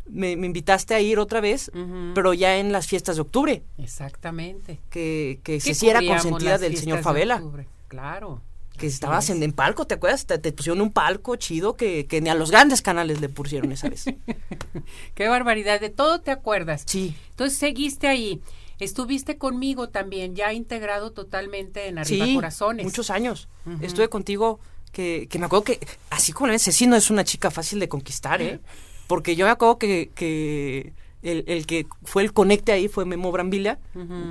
me, 0.06 0.36
me 0.36 0.46
invitaste 0.46 0.94
a 0.94 1.00
ir 1.00 1.18
otra 1.20 1.40
vez, 1.40 1.70
pero 2.14 2.34
ya 2.34 2.56
en 2.58 2.72
las 2.72 2.88
fiestas 2.88 3.14
de 3.16 3.22
octubre. 3.22 3.62
Exactamente. 3.78 4.80
Que, 4.90 5.38
que 5.44 5.60
Ceci 5.60 5.88
era 5.88 6.04
consentida 6.04 6.58
del 6.58 6.76
señor 6.76 6.98
de 6.98 7.04
Favela. 7.04 7.36
octubre. 7.36 7.68
Claro. 7.88 8.42
Que 8.82 8.88
estabas 8.88 9.31
es. 9.31 9.37
en, 9.37 9.43
en 9.43 9.52
palco, 9.52 9.87
¿te 9.87 9.94
acuerdas? 9.94 10.26
Te, 10.26 10.38
te 10.38 10.52
pusieron 10.52 10.81
un 10.81 10.93
palco 10.93 11.37
chido 11.37 11.76
que, 11.76 12.06
que 12.06 12.20
ni 12.20 12.29
a 12.31 12.34
los 12.34 12.50
grandes 12.50 12.82
canales 12.82 13.20
le 13.20 13.29
pusieron 13.29 13.73
esa 13.73 13.88
vez. 13.88 14.05
Qué 15.14 15.29
barbaridad. 15.29 15.81
De 15.81 15.88
todo 15.90 16.20
te 16.20 16.31
acuerdas. 16.31 16.82
Sí. 16.87 17.14
Entonces 17.31 17.58
seguiste 17.58 18.08
ahí. 18.08 18.40
Estuviste 18.81 19.38
conmigo 19.38 19.88
también, 19.90 20.34
ya 20.34 20.52
integrado 20.52 21.12
totalmente 21.12 21.87
en 21.87 21.99
Arriba 21.99 22.26
sí, 22.26 22.34
Corazones. 22.34 22.84
muchos 22.84 23.11
años. 23.11 23.49
Estuve 23.81 24.08
contigo, 24.08 24.58
que, 24.90 25.29
que 25.31 25.38
me 25.38 25.46
acuerdo 25.46 25.62
que, 25.64 25.79
así 26.11 26.32
como 26.32 26.49
la 26.49 26.55
ves, 26.55 26.64
Ceci 26.64 26.88
no 26.88 26.96
es 26.96 27.08
una 27.08 27.23
chica 27.23 27.52
fácil 27.52 27.79
de 27.79 27.88
conquistar, 27.88 28.43
¿eh? 28.43 28.58
Porque 29.06 29.37
yo 29.37 29.44
me 29.46 29.52
acuerdo 29.52 29.79
que, 29.79 30.11
que 30.17 30.94
el, 31.23 31.44
el 31.46 31.67
que 31.67 31.87
fue 32.02 32.23
el 32.25 32.32
conecte 32.32 32.73
ahí 32.73 32.88
fue 32.88 33.05
Memo 33.05 33.31
Brambilla, 33.31 33.79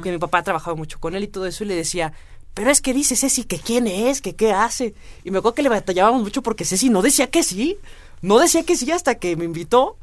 que 0.04 0.12
mi 0.12 0.18
papá 0.18 0.44
trabajaba 0.44 0.76
mucho 0.76 1.00
con 1.00 1.16
él 1.16 1.24
y 1.24 1.28
todo 1.28 1.46
eso, 1.46 1.64
y 1.64 1.68
le 1.68 1.76
decía, 1.76 2.12
pero 2.54 2.70
es 2.72 2.82
que 2.82 2.94
dice 2.94 3.16
Ceci 3.16 3.44
que 3.44 3.60
quién 3.60 3.88
es, 3.88 4.22
que 4.22 4.36
qué 4.36 4.52
hace. 4.52 4.94
Y 5.24 5.32
me 5.32 5.38
acuerdo 5.40 5.56
que 5.56 5.64
le 5.64 5.70
batallábamos 5.70 6.22
mucho 6.22 6.42
porque 6.42 6.66
Ceci 6.66 6.90
no 6.90 7.02
decía 7.02 7.30
que 7.30 7.44
sí, 7.44 7.78
no 8.22 8.40
decía 8.40 8.64
que 8.64 8.76
sí 8.76 8.92
hasta 8.92 9.16
que 9.16 9.36
me 9.36 9.46
invitó, 9.46 9.98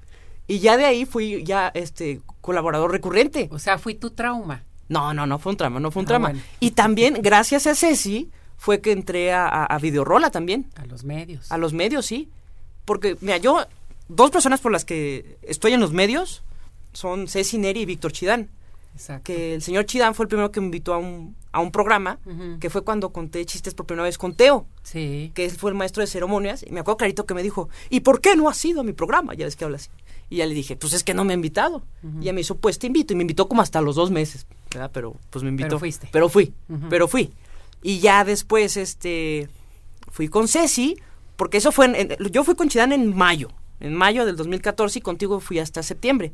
y 0.47 0.61
ya 0.61 0.77
de 0.77 0.87
ahí 0.87 1.05
fui 1.05 1.45
ya 1.45 1.69
este 1.75 2.21
colaborador 2.41 2.91
recurrente. 2.91 3.49
O 3.53 3.59
sea, 3.59 3.79
fui 3.79 3.95
tu 3.95 4.11
trauma. 4.11 4.65
No, 4.89 5.12
no, 5.12 5.27
no 5.27 5.39
fue 5.39 5.53
un 5.53 5.59
trama, 5.59 5.79
no 5.81 5.91
fue 5.91 6.03
un 6.03 6.11
Ah, 6.11 6.19
bueno. 6.19 6.41
Y 6.61 6.71
también, 6.71 7.19
gracias 7.21 7.67
a 7.67 7.75
Ceci, 7.75 8.31
fue 8.56 8.81
que 8.81 8.93
entré 8.93 9.33
a, 9.33 9.47
a, 9.47 9.65
a 9.67 9.79
Videorola 9.79 10.31
también, 10.31 10.67
A 10.77 10.87
los 10.87 11.05
medios. 11.05 11.53
a 11.53 11.59
los 11.59 11.75
medios, 11.75 12.06
sí. 12.06 12.31
Porque, 12.87 13.19
mira, 13.21 13.37
yo, 13.37 13.67
dos 14.09 14.31
personas 14.31 14.61
por 14.61 14.73
las 14.73 14.87
que 14.87 15.37
estoy 15.43 15.75
en 15.75 15.81
los 15.81 15.93
medios 15.93 16.43
son 16.95 17.29
Ceci 17.29 17.59
Neri 17.59 17.83
y 17.83 17.85
Víctor 17.85 18.12
Chidán. 18.12 18.49
Exacto. 18.95 19.25
Que 19.25 19.55
el 19.55 19.62
señor 19.62 19.85
Chidán 19.85 20.15
fue 20.15 20.25
el 20.25 20.29
primero 20.29 20.50
que 20.50 20.61
me 20.61 20.67
invitó 20.67 20.95
a 20.95 20.99
un, 20.99 21.37
a 21.58 21.62
un 21.62 21.70
programa, 21.70 22.19
que 22.60 22.70
fue 22.70 22.82
cuando 22.82 23.10
conté 23.12 23.44
chistes 23.44 23.75
por 23.75 23.87
primera 23.87 24.05
vez 24.05 24.16
con 24.19 24.34
Teo, 24.34 24.66
Sí. 24.82 25.32
que 25.34 25.44
él 25.44 25.50
fue 25.50 25.70
el 25.70 25.76
maestro 25.76 26.00
de 26.02 26.06
ceremonias. 26.06 26.64
Y 26.66 26.70
me 26.72 26.81
acuerdo 26.81 26.96
clarito 26.99 27.26
que 27.26 27.34
me 27.34 27.43
dijo, 27.43 27.69
¿y 27.90 28.00
por 28.00 28.20
qué 28.20 28.37
no 28.37 28.49
has 28.49 28.64
ido 28.64 28.80
a 28.80 28.85
mi 28.85 28.92
programa? 28.92 29.35
Ya 29.35 29.44
ves 29.44 29.56
que 29.56 29.64
habla 29.64 29.76
así. 29.76 29.90
Y 30.30 30.37
ya 30.37 30.47
le 30.47 30.54
dije, 30.54 30.76
pues 30.76 30.92
es 30.92 31.04
que 31.04 31.14
no 31.14 31.25
me 31.25 31.33
ha 31.33 31.37
invitado. 31.37 31.83
Y 32.21 32.25
ya 32.25 32.33
me 32.33 32.40
hizo, 32.42 32.54
pues 32.56 32.78
te 32.78 32.87
invito. 32.87 33.12
Y 33.12 33.16
me 33.16 33.23
invitó 33.23 33.49
como 33.49 33.62
hasta 33.62 33.80
los 33.80 33.97
dos 33.97 34.11
meses, 34.11 34.47
¿verdad? 34.71 34.90
Pero 34.92 35.16
pues 35.30 35.42
me 35.42 35.49
invitó. 35.50 35.68
Pero 35.68 35.78
fuiste. 35.78 36.09
Pero 36.12 36.28
fui, 36.28 36.52
pero 36.90 37.09
fui. 37.09 37.30
Y 37.83 38.00
ya 38.00 38.25
después, 38.25 38.76
este, 38.76 39.49
fui 40.11 40.28
con 40.28 40.49
Ceci, 40.49 40.97
porque 41.37 41.59
eso 41.59 41.73
fue, 41.73 41.87
en- 41.87 41.94
en- 42.12 42.16
yo 42.33 42.44
fui 42.44 42.54
con 42.56 42.68
Chidán 42.68 42.92
en 42.92 43.16
mayo, 43.16 43.49
en 43.80 43.94
mayo 43.94 44.26
del 44.26 44.37
2014 44.37 44.99
y 44.99 45.02
contigo 45.02 45.40
fui 45.40 45.59
hasta 45.61 45.83
septiembre. 45.83 46.33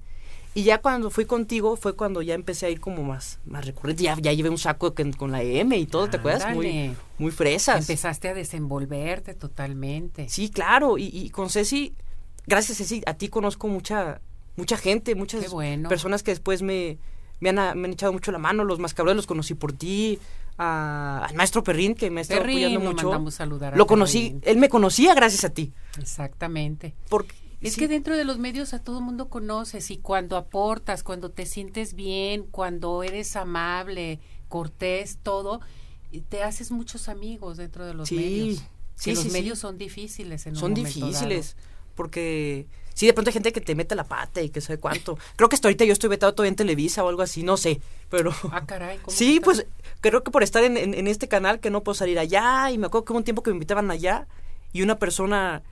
Y 0.54 0.62
ya 0.62 0.78
cuando 0.80 1.10
fui 1.10 1.24
contigo 1.24 1.76
fue 1.76 1.94
cuando 1.96 2.22
ya 2.22 2.34
empecé 2.34 2.66
a 2.66 2.70
ir 2.70 2.80
como 2.80 3.02
más, 3.02 3.40
más 3.44 3.66
recurrente. 3.66 4.04
Ya, 4.04 4.16
ya 4.20 4.32
llevé 4.32 4.50
un 4.50 4.58
saco 4.58 4.94
con 5.16 5.32
la 5.32 5.42
M 5.42 5.76
y 5.76 5.86
todo, 5.86 6.08
¿te 6.08 6.18
acuerdas? 6.18 6.54
Muy, 6.54 6.94
muy 7.18 7.32
fresas. 7.32 7.80
Empezaste 7.80 8.28
a 8.28 8.34
desenvolverte 8.34 9.34
totalmente. 9.34 10.28
Sí, 10.28 10.50
claro, 10.50 10.96
y, 10.96 11.06
y 11.06 11.30
con 11.30 11.50
Ceci, 11.50 11.92
gracias 12.46 12.78
Ceci, 12.78 13.02
a 13.06 13.14
ti 13.14 13.28
conozco 13.28 13.66
mucha 13.68 14.20
mucha 14.56 14.76
gente, 14.76 15.16
muchas 15.16 15.50
bueno. 15.50 15.88
personas 15.88 16.22
que 16.22 16.30
después 16.30 16.62
me, 16.62 16.98
me, 17.40 17.48
han, 17.50 17.56
me 17.76 17.88
han 17.88 17.92
echado 17.94 18.12
mucho 18.12 18.30
la 18.30 18.38
mano, 18.38 18.62
los 18.62 18.78
mascabrones 18.78 19.16
los 19.16 19.26
conocí 19.26 19.54
por 19.54 19.72
ti, 19.72 20.20
a- 20.56 21.26
al 21.28 21.34
maestro 21.34 21.64
Perrín 21.64 21.96
que 21.96 22.08
me 22.12 22.20
ha 22.20 22.22
estado 22.22 22.42
Perrín, 22.42 22.58
apoyando 22.58 22.78
lo 22.84 22.90
mucho. 22.92 23.06
mandamos 23.08 23.34
saludar 23.34 23.74
a 23.74 23.76
Lo 23.76 23.88
conocí, 23.88 24.36
él 24.42 24.58
me 24.58 24.68
conocía 24.68 25.12
gracias 25.14 25.44
a 25.44 25.48
ti. 25.50 25.72
Exactamente. 25.98 26.94
Porque, 27.08 27.34
Es 27.64 27.74
sí, 27.74 27.80
que 27.80 27.88
dentro 27.88 28.16
de 28.16 28.24
los 28.24 28.38
medios 28.38 28.74
a 28.74 28.78
todo 28.78 29.00
mundo 29.00 29.28
conoces 29.28 29.90
y 29.90 29.96
cuando 29.98 30.36
aportas, 30.36 31.02
cuando 31.02 31.30
te 31.30 31.46
sientes 31.46 31.94
bien, 31.94 32.44
cuando 32.50 33.02
eres 33.02 33.34
amable, 33.36 34.20
cortés, 34.48 35.18
todo, 35.22 35.60
te 36.28 36.42
haces 36.42 36.70
muchos 36.70 37.08
amigos 37.08 37.56
dentro 37.56 37.84
de 37.86 37.94
los 37.94 38.08
Sí, 38.08 38.16
medios. 38.16 38.58
sí, 38.96 39.10
que 39.10 39.14
los 39.14 39.24
sí, 39.24 39.30
sí. 39.30 39.32
medios 39.32 39.58
son 39.58 39.78
difíciles 39.78 40.46
en 40.46 40.54
son 40.56 40.74
difíciles, 40.74 41.56
porque 41.96 42.66
sí, 42.94 43.06
de 43.06 43.12
pronto 43.12 43.30
hay 43.30 43.32
gente 43.32 43.52
que 43.52 43.60
te 43.60 43.74
mete 43.74 43.94
la 43.94 44.04
pata 44.04 44.42
y 44.42 44.50
que 44.50 44.60
sabe 44.60 44.78
cuánto. 44.78 45.18
Creo 45.36 45.48
que 45.48 45.56
hasta 45.56 45.68
ahorita 45.68 45.84
yo 45.84 45.92
estoy 45.92 46.10
vetado 46.10 46.34
todavía 46.34 46.50
en 46.50 46.56
Televisa 46.56 47.02
o 47.04 47.08
algo 47.08 47.22
así, 47.22 47.42
no 47.42 47.56
sé, 47.56 47.80
pero... 48.10 48.32
Ah, 48.52 48.64
caray. 48.66 48.98
¿cómo 48.98 49.16
Sí, 49.16 49.34
está? 49.36 49.44
pues 49.46 49.66
creo 50.00 50.22
que 50.22 50.30
por 50.30 50.42
estar 50.42 50.62
en, 50.64 50.76
en- 50.76 50.94
en 50.94 51.06
este 51.08 51.28
canal 51.28 51.60
que 51.60 51.70
no 51.70 51.82
puedo 51.82 51.94
salir 51.94 52.18
allá 52.18 52.70
y 52.70 52.78
me 52.78 52.86
acuerdo 52.86 53.04
que 53.06 53.12
hubo 53.12 53.18
un 53.18 53.24
tiempo 53.24 53.42
que 53.42 53.50
me 53.50 53.54
invitaban 53.56 53.90
allá 53.90 54.26
y 54.72 54.82
una 54.82 54.98
persona 54.98 55.62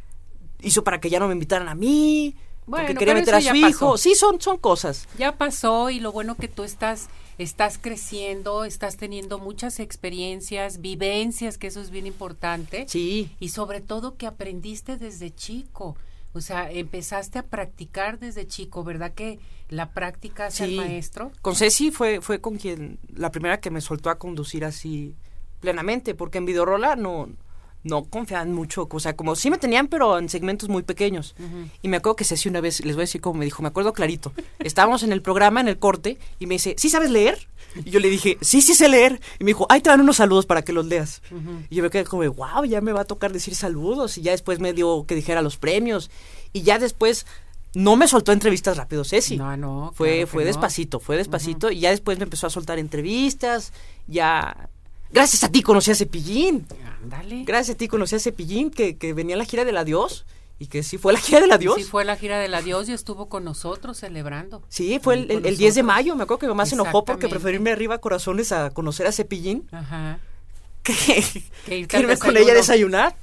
hizo 0.63 0.85
para 0.85 1.01
que 1.01 1.11
ya 1.11 1.19
no 1.19 1.29
me 1.29 1.35
invitaran 1.35 1.69
a 1.69 1.75
mí 1.75 2.37
porque 2.67 2.95
quería 2.95 3.15
meter 3.15 3.35
a 3.35 3.41
su 3.41 3.55
hijo. 3.55 3.93
pasó. 3.93 3.99
Sí, 3.99 4.15
son, 4.15 4.41
son 4.41 4.59
cosas. 4.59 5.09
Ya 5.19 5.37
pasó 5.37 5.91
y 5.91 6.01
lo 6.01 6.13
bueno 6.13 6.37
que 6.37 6.49
tú 6.49 6.63
estás 6.63 7.09
estás 7.39 7.79
creciendo, 7.79 8.65
estás 8.65 8.97
teniendo 8.97 9.39
muchas 9.39 9.81
experiencias, 9.81 10.81
vivencias, 10.81 11.59
que 11.59 11.67
eso 11.67 11.81
es 11.81 11.91
bien 11.91 12.07
importante. 12.07 12.85
Sí, 12.89 13.31
Y 13.41 13.49
sobre 13.49 13.81
todo 13.81 14.17
que 14.17 14.27
aprendiste 14.27 14.97
desde 14.97 15.35
chico. 15.35 15.97
O 16.35 16.41
sea, 16.41 16.71
empezaste 16.71 17.39
a 17.39 17.43
practicar 17.43 18.19
desde 18.19 18.47
chico, 18.47 18.85
¿verdad 18.85 19.13
que 19.13 19.39
la 19.69 19.91
práctica 19.93 20.47
hace 20.47 20.65
al 20.65 20.73
maestro? 20.73 21.31
Con 21.43 21.57
Ceci 21.57 21.91
fue, 21.91 22.23
fue 22.23 22.41
con 22.41 22.57
quien, 22.57 22.99
la 23.15 23.31
primera 23.31 23.61
que 23.61 23.71
me 23.71 23.83
soltó 23.83 24.09
a 24.09 24.19
conducir 24.19 24.65
así 24.65 25.15
plenamente, 25.61 26.15
porque 26.15 26.39
en 26.39 26.47
Videorola 26.47 26.97
no, 26.97 27.29
no 27.85 28.05
confiaban 28.05 28.53
mucho, 28.53 28.89
o 28.91 29.01
sea, 29.01 29.17
como 29.17 29.35
sí 29.35 29.51
me 29.51 29.59
tenían, 29.59 29.89
pero 29.89 30.19
en 30.19 30.29
segmentos 30.29 30.69
muy 30.69 30.83
pequeños. 30.83 31.35
Y 31.83 31.89
me 31.89 31.97
acuerdo 31.97 32.17
que 32.17 32.25
Ceci 32.25 32.49
una 32.49 32.61
vez, 32.61 32.85
les 32.85 32.95
voy 32.95 33.03
a 33.03 33.05
decir 33.05 33.21
como 33.21 33.39
me 33.41 33.45
dijo, 33.45 33.63
me 33.63 33.69
acuerdo 33.69 33.93
clarito, 33.93 34.33
estábamos 34.61 35.03
en 35.03 35.13
el 35.13 35.23
programa, 35.23 35.61
en 35.61 35.69
el 35.69 35.79
corte, 35.79 36.19
y 36.39 36.47
me 36.47 36.55
dice, 36.55 36.75
¿sí 36.79 36.91
sabes 36.91 37.11
leer? 37.11 37.49
Y 37.85 37.91
yo 37.91 38.01
le 38.01 38.09
dije, 38.11 38.39
sí, 38.41 38.61
sí 38.61 38.75
sé 38.75 38.89
leer. 38.89 39.21
Y 39.39 39.45
me 39.45 39.51
dijo, 39.51 39.67
ahí 39.69 39.81
te 39.81 39.91
dan 39.91 40.01
unos 40.01 40.17
saludos 40.17 40.47
para 40.47 40.63
que 40.63 40.73
los 40.73 40.87
leas. 40.87 41.23
Y 41.71 41.77
yo 41.77 41.83
me 41.83 41.91
quedé 41.91 42.05
como, 42.05 42.23
wow, 42.31 42.65
ya 42.65 42.81
me 42.81 42.93
va 42.93 43.03
a 43.03 43.05
tocar 43.05 43.33
decir 43.33 43.55
saludos. 43.55 44.19
Y 44.19 44.23
ya 44.23 44.33
después 44.33 44.61
me 44.61 44.73
dio 44.73 45.05
que 45.07 45.15
dijera 45.15 45.43
los 45.43 45.57
premios. 45.57 46.11
Y 46.53 46.63
ya 46.63 46.79
después 46.79 47.27
no 47.75 47.97
me 47.97 48.09
soltó 48.09 48.33
entrevistas 48.33 48.77
rápido, 48.77 49.05
Ceci. 49.05 49.37
No, 49.37 49.57
no. 49.57 49.93
Fue, 49.95 50.27
fue 50.27 50.45
despacito, 50.45 51.01
fue 51.01 51.17
despacito. 51.17 51.71
Y 51.71 51.81
ya 51.81 51.91
después 51.91 52.19
me 52.19 52.25
empezó 52.25 52.47
a 52.47 52.51
soltar 52.51 52.79
entrevistas. 52.79 53.73
Ya. 54.07 54.69
Gracias 55.13 55.45
a 55.45 55.51
ti 55.51 55.63
conocí 55.63 55.91
a 55.91 55.95
Cepillín. 55.95 56.67
Ándale. 57.03 57.45
Gracias 57.45 57.75
a 57.75 57.79
ti 57.79 57.89
conocí 57.89 58.17
a 58.17 58.19
Cepillín, 58.19 58.71
que, 58.71 58.97
que 58.97 59.13
venía 59.13 59.35
a 59.37 59.39
la 59.39 59.45
gira 59.45 59.65
del 59.65 59.77
adiós. 59.77 60.25
Y 60.59 60.67
que 60.67 60.85
sí 60.85 60.97
fue 60.97 61.13
la 61.13 61.19
gira 61.19 61.41
del 61.41 61.51
adiós. 61.51 61.75
Sí 61.77 61.83
fue 61.83 62.05
la 62.05 62.17
gira 62.17 62.39
del 62.39 62.55
adiós 62.55 62.89
y 62.89 62.93
estuvo 62.93 63.29
con 63.29 63.43
nosotros 63.43 63.99
celebrando. 63.99 64.63
Sí, 64.69 65.01
fue 65.03 65.15
el, 65.15 65.31
el, 65.45 65.57
10 65.57 65.75
de 65.75 65.83
mayo. 65.83 66.15
Me 66.15 66.23
acuerdo 66.23 66.39
que 66.39 66.47
mi 66.47 66.51
mamá 66.51 66.67
se 66.67 66.77
enojó 66.77 67.05
porque 67.05 67.29
preferí 67.29 67.57
irme 67.57 67.73
arriba 67.73 67.97
a 67.97 67.99
corazones 67.99 68.53
a 68.53 68.71
conocer 68.71 69.07
a 69.07 69.13
Cepillín. 69.13 69.69
Ajá. 69.73 70.21
Que, 70.85 71.87
que 71.87 71.99
irme 71.99 72.17
con 72.17 72.37
ella 72.37 72.53
a 72.53 72.57
desayunar. 72.57 73.17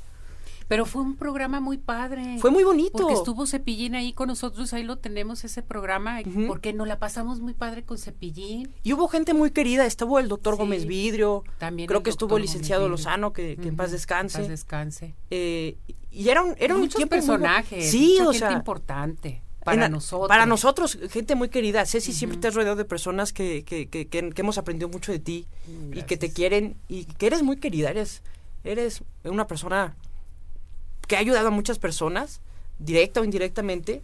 Pero 0.70 0.86
fue 0.86 1.02
un 1.02 1.16
programa 1.16 1.60
muy 1.60 1.80
padre. 1.80 2.38
Fue 2.40 2.52
muy 2.52 2.64
bonito. 2.64 3.00
Porque 3.00 3.16
estuvo 3.16 3.48
Cepillín 3.48 3.96
ahí 3.96 4.14
con 4.14 4.28
nosotros, 4.28 4.72
ahí 4.72 4.84
lo 4.84 5.00
tenemos 5.00 5.44
ese 5.44 5.64
programa, 5.64 6.20
porque 6.48 6.74
nos 6.74 6.88
la 6.88 7.00
pasamos 7.00 7.40
muy 7.40 7.56
padre 7.56 7.84
con 7.84 7.98
Cepillín. 7.98 8.72
Y 8.84 8.94
hubo 8.94 9.08
gente 9.08 9.34
muy 9.34 9.50
querida, 9.50 9.88
estuvo 9.88 10.20
el 10.20 10.28
doctor 10.28 10.58
Gómez 10.58 10.86
Vidrio, 10.86 11.44
también 11.58 11.88
creo 11.88 12.04
que 12.04 12.12
estuvo 12.12 12.38
el 12.38 12.44
licenciado 12.44 12.88
Lozano, 12.88 13.34
que, 13.34 13.54
en 13.54 13.76
paz 13.76 13.92
descanse. 13.92 14.38
Paz 14.38 14.48
descanse. 14.48 15.16
Eh, 15.32 15.76
y 16.12 16.30
era 16.30 16.44
un, 16.44 16.54
era 16.60 16.76
un 16.76 16.82
Muchos 16.82 17.04
personajes, 17.06 17.90
sí, 17.90 18.20
o 18.22 18.32
sea, 18.32 18.52
importante. 18.52 19.42
Para 19.64 19.90
nosotros. 19.90 20.28
Para 20.30 20.46
nosotros, 20.46 21.00
gente 21.10 21.34
muy 21.34 21.50
querida. 21.50 21.86
Ceci, 21.88 22.14
siempre 22.14 22.40
te 22.40 22.48
has 22.48 22.54
rodeado 22.54 22.76
de 22.76 22.86
personas 22.86 23.34
que, 23.34 23.64
que, 23.64 23.90
que, 23.90 24.08
que, 24.08 24.32
hemos 24.36 24.60
aprendido 24.60 24.88
mucho 24.88 25.12
de 25.12 25.20
ti 25.20 25.48
y 25.94 26.04
que 26.04 26.16
te 26.16 26.32
quieren 26.32 26.78
y 26.88 27.06
que 27.06 27.26
eres 27.26 27.42
muy 27.42 27.58
querida. 27.58 27.90
Eres, 27.90 28.22
eres 28.64 29.04
una 29.24 29.48
persona 29.48 29.96
que 31.10 31.18
ha 31.18 31.20
ayudado 31.20 31.50
a 31.50 31.52
muchas 31.52 31.80
personas, 31.80 32.40
directa 32.78 33.20
o 33.20 33.26
indirectamente, 33.26 34.04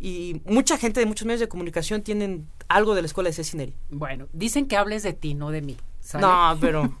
y 0.00 0.42
mucha 0.44 0.76
gente 0.76 0.98
de 0.98 1.06
muchos 1.06 1.26
medios 1.26 1.40
de 1.40 1.48
comunicación 1.48 2.02
tienen 2.02 2.48
algo 2.68 2.94
de 2.94 3.02
la 3.02 3.06
escuela 3.06 3.30
de 3.30 3.34
Cecineri. 3.34 3.74
Bueno, 3.88 4.26
dicen 4.32 4.66
que 4.66 4.76
hables 4.76 5.02
de 5.02 5.12
ti, 5.12 5.34
no 5.34 5.50
de 5.50 5.62
mí. 5.62 5.76
No, 6.18 6.56
pero 6.60 6.92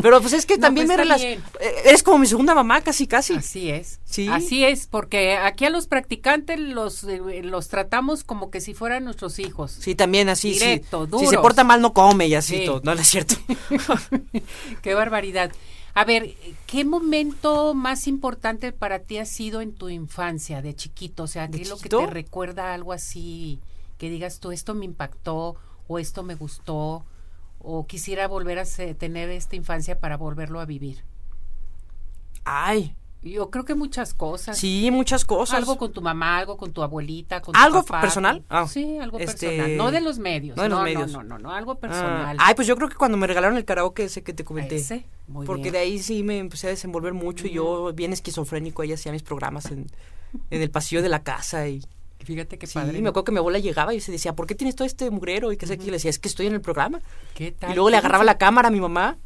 pero 0.00 0.20
pues 0.20 0.34
es 0.34 0.46
que 0.46 0.58
también 0.58 0.86
pues 0.86 0.96
me 0.96 1.02
relaciono. 1.02 1.42
Es 1.84 2.02
como 2.02 2.18
mi 2.18 2.26
segunda 2.26 2.54
mamá, 2.54 2.82
casi, 2.82 3.08
casi. 3.08 3.34
Así 3.34 3.70
es. 3.70 3.98
Sí. 4.04 4.28
Así 4.30 4.64
es, 4.64 4.86
porque 4.86 5.34
aquí 5.34 5.64
a 5.64 5.70
los 5.70 5.88
practicantes 5.88 6.60
los, 6.60 7.02
eh, 7.04 7.42
los 7.42 7.68
tratamos 7.68 8.22
como 8.22 8.50
que 8.50 8.60
si 8.60 8.74
fueran 8.74 9.04
nuestros 9.04 9.40
hijos. 9.40 9.72
Sí, 9.72 9.96
también 9.96 10.28
así. 10.28 10.52
Directo, 10.52 11.08
Si 11.18 11.26
se 11.26 11.38
porta 11.38 11.64
mal, 11.64 11.80
no 11.80 11.92
come 11.92 12.28
y 12.28 12.34
así 12.34 12.64
todo. 12.64 12.80
No, 12.84 12.94
no 12.94 13.00
es 13.00 13.08
cierto. 13.08 13.34
Qué 14.82 14.94
barbaridad. 14.94 15.50
A 15.94 16.04
ver, 16.04 16.34
¿qué 16.66 16.84
momento 16.84 17.74
más 17.74 18.06
importante 18.06 18.72
para 18.72 19.00
ti 19.00 19.18
ha 19.18 19.26
sido 19.26 19.60
en 19.60 19.74
tu 19.74 19.90
infancia, 19.90 20.62
de 20.62 20.74
chiquito? 20.74 21.24
O 21.24 21.26
sea, 21.26 21.48
¿qué 21.48 21.62
es 21.62 21.68
lo 21.68 21.76
que 21.76 21.88
te 21.90 22.06
recuerda 22.06 22.72
algo 22.72 22.92
así 22.92 23.60
que 23.98 24.08
digas 24.08 24.40
tú, 24.40 24.52
esto 24.52 24.74
me 24.74 24.86
impactó 24.86 25.56
o 25.86 25.98
esto 25.98 26.22
me 26.22 26.34
gustó 26.34 27.04
o 27.58 27.86
quisiera 27.86 28.26
volver 28.26 28.58
a 28.58 28.64
tener 28.98 29.30
esta 29.30 29.54
infancia 29.54 30.00
para 30.00 30.16
volverlo 30.16 30.60
a 30.60 30.64
vivir? 30.64 31.04
Ay, 32.44 32.96
yo 33.30 33.50
creo 33.50 33.64
que 33.64 33.74
muchas 33.74 34.14
cosas. 34.14 34.58
Sí, 34.58 34.90
muchas 34.90 35.24
cosas. 35.24 35.56
Algo 35.56 35.78
con 35.78 35.92
tu 35.92 36.02
mamá, 36.02 36.38
algo 36.38 36.56
con 36.56 36.72
tu 36.72 36.82
abuelita, 36.82 37.40
con 37.40 37.54
¿Algo 37.54 37.80
tu 37.80 37.86
papá, 37.86 38.00
personal? 38.00 38.42
Ah, 38.48 38.66
sí, 38.66 38.98
algo 38.98 39.18
este, 39.18 39.46
personal. 39.46 39.76
No 39.76 39.90
de 39.92 40.00
los 40.00 40.18
medios. 40.18 40.56
No 40.56 40.64
de 40.64 40.68
los 40.68 40.82
medios. 40.82 41.12
No, 41.12 41.22
no, 41.22 41.38
no, 41.38 41.52
algo 41.52 41.76
personal. 41.76 42.36
ay, 42.40 42.54
pues 42.54 42.66
yo 42.66 42.74
creo 42.76 42.88
que 42.88 42.96
cuando 42.96 43.16
me 43.16 43.26
regalaron 43.28 43.56
el 43.56 43.64
karaoke 43.64 44.04
ese 44.04 44.22
que 44.22 44.32
te 44.32 44.44
comenté. 44.44 44.76
Ese, 44.76 45.06
muy 45.28 45.46
Porque 45.46 45.70
de 45.70 45.78
ahí 45.78 46.00
sí 46.00 46.24
me 46.24 46.38
empecé 46.38 46.66
a 46.66 46.70
desenvolver 46.70 47.14
mucho 47.14 47.46
y 47.46 47.52
yo 47.52 47.92
bien 47.92 48.12
esquizofrénico, 48.12 48.82
ella 48.82 48.94
hacía 48.94 49.12
mis 49.12 49.22
programas 49.22 49.66
en, 49.66 49.86
en 50.50 50.62
el 50.62 50.70
pasillo 50.70 51.02
de 51.02 51.08
la 51.08 51.22
casa 51.22 51.68
y... 51.68 51.82
Fíjate 52.24 52.56
qué 52.56 52.68
sí, 52.68 52.74
padre. 52.74 52.92
me 53.02 53.08
acuerdo 53.08 53.24
que 53.24 53.32
mi 53.32 53.38
abuela 53.38 53.58
llegaba 53.58 53.94
y 53.94 54.00
se 54.00 54.12
decía, 54.12 54.36
¿por 54.36 54.46
qué 54.46 54.54
tienes 54.54 54.76
todo 54.76 54.86
este 54.86 55.10
mugrero? 55.10 55.50
Y 55.50 55.56
que 55.56 55.66
sé 55.66 55.76
que 55.76 55.86
le 55.86 55.92
decía, 55.92 56.08
es 56.08 56.20
que 56.20 56.28
estoy 56.28 56.46
en 56.46 56.54
el 56.54 56.60
programa. 56.60 57.00
¿Qué 57.34 57.50
tal? 57.50 57.72
Y 57.72 57.74
luego 57.74 57.90
le 57.90 57.96
agarraba 57.96 58.22
la 58.22 58.38
cámara 58.38 58.68
a 58.68 58.70
mi 58.70 58.80
mamá 58.80 59.18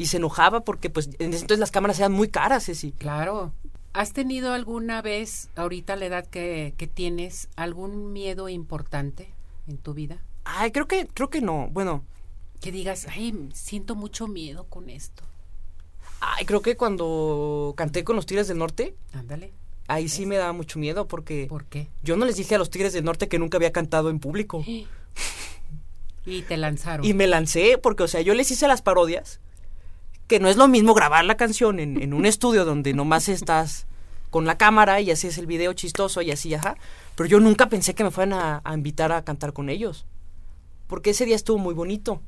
y 0.00 0.06
se 0.06 0.16
enojaba 0.16 0.60
porque 0.64 0.88
pues 0.88 1.10
en 1.18 1.34
ese 1.34 1.42
entonces 1.42 1.58
las 1.58 1.70
cámaras 1.70 1.98
eran 1.98 2.12
muy 2.12 2.28
caras, 2.28 2.64
sí. 2.64 2.94
Claro. 2.96 3.52
¿Has 3.92 4.14
tenido 4.14 4.54
alguna 4.54 5.02
vez, 5.02 5.50
ahorita 5.56 5.94
la 5.94 6.06
edad 6.06 6.26
que, 6.26 6.72
que, 6.78 6.86
tienes, 6.86 7.48
algún 7.54 8.10
miedo 8.10 8.48
importante 8.48 9.28
en 9.68 9.76
tu 9.76 9.92
vida? 9.92 10.22
Ay, 10.44 10.72
creo 10.72 10.88
que, 10.88 11.06
creo 11.12 11.28
que 11.28 11.42
no. 11.42 11.68
Bueno. 11.70 12.02
Que 12.62 12.72
digas, 12.72 13.08
ay, 13.10 13.50
siento 13.52 13.94
mucho 13.94 14.26
miedo 14.26 14.64
con 14.70 14.88
esto. 14.88 15.22
Ay, 16.20 16.46
creo 16.46 16.62
que 16.62 16.78
cuando 16.78 17.74
canté 17.76 18.02
con 18.02 18.16
los 18.16 18.24
Tigres 18.24 18.48
del 18.48 18.56
Norte. 18.56 18.94
Ándale. 19.12 19.52
Ahí 19.86 20.08
sí 20.08 20.24
me 20.24 20.36
daba 20.36 20.54
mucho 20.54 20.78
miedo 20.78 21.08
porque. 21.08 21.44
¿Por 21.46 21.66
qué? 21.66 21.88
Yo 22.02 22.16
no 22.16 22.24
les 22.24 22.36
dije 22.36 22.54
a 22.54 22.58
los 22.58 22.70
Tigres 22.70 22.94
del 22.94 23.04
Norte 23.04 23.28
que 23.28 23.38
nunca 23.38 23.58
había 23.58 23.72
cantado 23.72 24.08
en 24.08 24.18
público. 24.18 24.64
Y 26.26 26.42
te 26.42 26.58
lanzaron. 26.58 27.04
Y 27.04 27.14
me 27.14 27.26
lancé 27.26 27.78
porque, 27.78 28.02
o 28.02 28.08
sea, 28.08 28.20
yo 28.20 28.34
les 28.34 28.50
hice 28.50 28.68
las 28.68 28.82
parodias 28.82 29.40
que 30.30 30.38
no 30.38 30.48
es 30.48 30.56
lo 30.56 30.68
mismo 30.68 30.94
grabar 30.94 31.24
la 31.24 31.36
canción 31.36 31.80
en, 31.80 32.00
en 32.00 32.14
un 32.14 32.24
estudio 32.24 32.64
donde 32.64 32.94
nomás 32.94 33.28
estás 33.28 33.88
con 34.30 34.46
la 34.46 34.56
cámara 34.56 35.00
y 35.00 35.10
así 35.10 35.26
es 35.26 35.38
el 35.38 35.46
video 35.46 35.72
chistoso 35.72 36.22
y 36.22 36.30
así, 36.30 36.54
ajá. 36.54 36.76
Pero 37.16 37.28
yo 37.28 37.40
nunca 37.40 37.68
pensé 37.68 37.96
que 37.96 38.04
me 38.04 38.12
fueran 38.12 38.62
a, 38.64 38.72
invitar 38.72 39.10
a 39.10 39.24
cantar 39.24 39.52
con 39.52 39.68
ellos. 39.68 40.06
Porque 40.86 41.10
ese 41.10 41.24
día 41.24 41.34
estuvo 41.34 41.58
muy 41.58 41.74
bonito. 41.74 42.20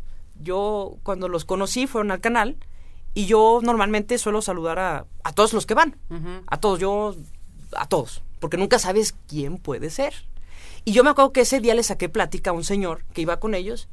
Yo 0.43 0.97
cuando 1.05 1.29
los 1.29 1.45
conocí 1.45 1.87
fueron 1.87 2.11
al 2.11 2.21
canal 2.21 2.57
y 3.15 3.27
yo 3.27 3.61
normalmente 3.63 4.19
suelo 4.19 4.43
saludar 4.43 4.81
a, 4.81 5.07
a 5.23 5.33
todos 5.33 5.53
los 5.53 5.65
que 5.65 5.75
van. 5.75 5.97
A 6.49 6.59
todos, 6.59 6.81
yo, 6.81 7.15
a 7.77 7.87
todos. 7.87 8.25
Porque 8.41 8.57
nunca 8.57 8.81
sabes 8.81 9.15
quién 9.29 9.59
puede 9.59 9.91
ser. 9.91 10.13
Y 10.85 10.91
yo 10.91 11.05
me 11.05 11.11
acuerdo 11.11 11.33
que 11.33 11.43
ese 11.43 11.61
día 11.61 11.77
le 11.77 11.85
saqué 11.85 12.09
plática 12.09 12.51
a 12.51 12.53
un 12.53 12.65
señor 12.65 13.05
que 13.13 13.23
iba 13.23 13.39
con 13.39 13.55
ellos 13.55 13.89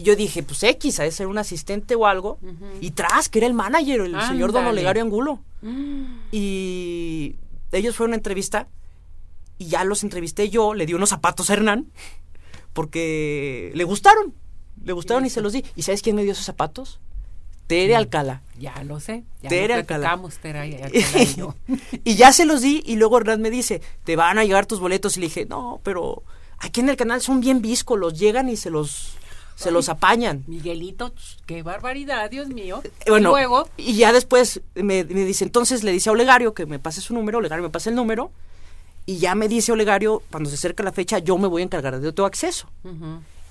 y 0.00 0.02
yo 0.02 0.16
dije, 0.16 0.42
pues 0.42 0.62
X, 0.62 0.98
a 0.98 1.10
ser 1.10 1.26
un 1.26 1.36
asistente 1.36 1.94
o 1.94 2.06
algo. 2.06 2.38
Y 2.80 2.92
tras, 2.92 3.28
que 3.28 3.38
era 3.38 3.46
el 3.46 3.52
manager, 3.52 4.00
el 4.00 4.18
señor 4.22 4.50
Don 4.50 4.64
Olegario 4.64 5.02
Angulo. 5.02 5.40
Mm. 5.60 6.20
Y 6.32 7.36
ellos 7.70 7.96
fueron 7.96 8.14
a 8.14 8.16
entrevista 8.16 8.66
y 9.58 9.66
ya 9.66 9.84
los 9.84 10.02
entrevisté 10.02 10.48
yo, 10.48 10.72
le 10.72 10.86
di 10.86 10.94
unos 10.94 11.10
zapatos 11.10 11.50
a 11.50 11.52
Hernán 11.52 11.92
porque 12.72 13.72
le 13.74 13.84
gustaron. 13.84 14.32
Le 14.82 14.94
gustaron 14.94 15.26
y 15.26 15.30
se 15.30 15.42
los 15.42 15.52
di. 15.52 15.66
¿Y 15.76 15.82
sabes 15.82 16.00
quién 16.00 16.16
me 16.16 16.22
dio 16.22 16.32
esos 16.32 16.46
zapatos? 16.46 16.98
Tere 17.66 17.94
Alcala. 17.94 18.40
Ya 18.58 18.82
lo 18.84 19.00
sé. 19.00 19.24
Ya 19.42 19.50
Tere 19.50 19.74
Alcala. 19.74 20.18
Tere 20.40 20.66
y, 20.66 22.00
y 22.04 22.14
ya 22.14 22.32
se 22.32 22.46
los 22.46 22.62
di 22.62 22.82
y 22.86 22.96
luego 22.96 23.18
Hernán 23.18 23.42
me 23.42 23.50
dice, 23.50 23.82
te 24.04 24.16
van 24.16 24.38
a 24.38 24.44
llegar 24.44 24.64
tus 24.64 24.80
boletos. 24.80 25.18
Y 25.18 25.20
le 25.20 25.26
dije, 25.26 25.44
no, 25.44 25.82
pero 25.82 26.22
aquí 26.58 26.80
en 26.80 26.88
el 26.88 26.96
canal 26.96 27.20
son 27.20 27.40
bien 27.40 27.60
los 27.98 28.18
llegan 28.18 28.48
y 28.48 28.56
se 28.56 28.70
los 28.70 29.18
se 29.60 29.70
los 29.70 29.90
apañan. 29.90 30.42
Miguelito, 30.46 31.12
qué 31.44 31.62
barbaridad, 31.62 32.30
Dios 32.30 32.48
mío. 32.48 32.80
Eh, 32.82 32.90
bueno, 33.08 33.30
luego. 33.30 33.68
Y 33.76 33.94
ya 33.94 34.10
después 34.10 34.62
me, 34.74 35.04
dice, 35.04 35.44
entonces 35.44 35.84
le 35.84 35.92
dice 35.92 36.08
a 36.08 36.12
Olegario 36.12 36.54
que 36.54 36.64
me 36.64 36.78
pase 36.78 37.02
su 37.02 37.12
número, 37.12 37.38
Olegario 37.38 37.62
me 37.62 37.68
pasa 37.68 37.90
el 37.90 37.96
número, 37.96 38.30
y 39.04 39.18
ya 39.18 39.34
me 39.34 39.48
dice 39.48 39.70
Olegario, 39.72 40.22
cuando 40.30 40.48
se 40.48 40.56
acerca 40.56 40.82
la 40.82 40.92
fecha, 40.92 41.18
yo 41.18 41.36
me 41.36 41.46
voy 41.46 41.60
a 41.60 41.66
encargar 41.66 42.00
de 42.00 42.12
todo 42.12 42.24
acceso. 42.24 42.70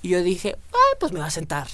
Y 0.02 0.08
yo 0.08 0.22
dije, 0.22 0.56
ay, 0.72 0.96
pues 0.98 1.12
me 1.12 1.20
va 1.20 1.26
a 1.26 1.30
sentar. 1.30 1.68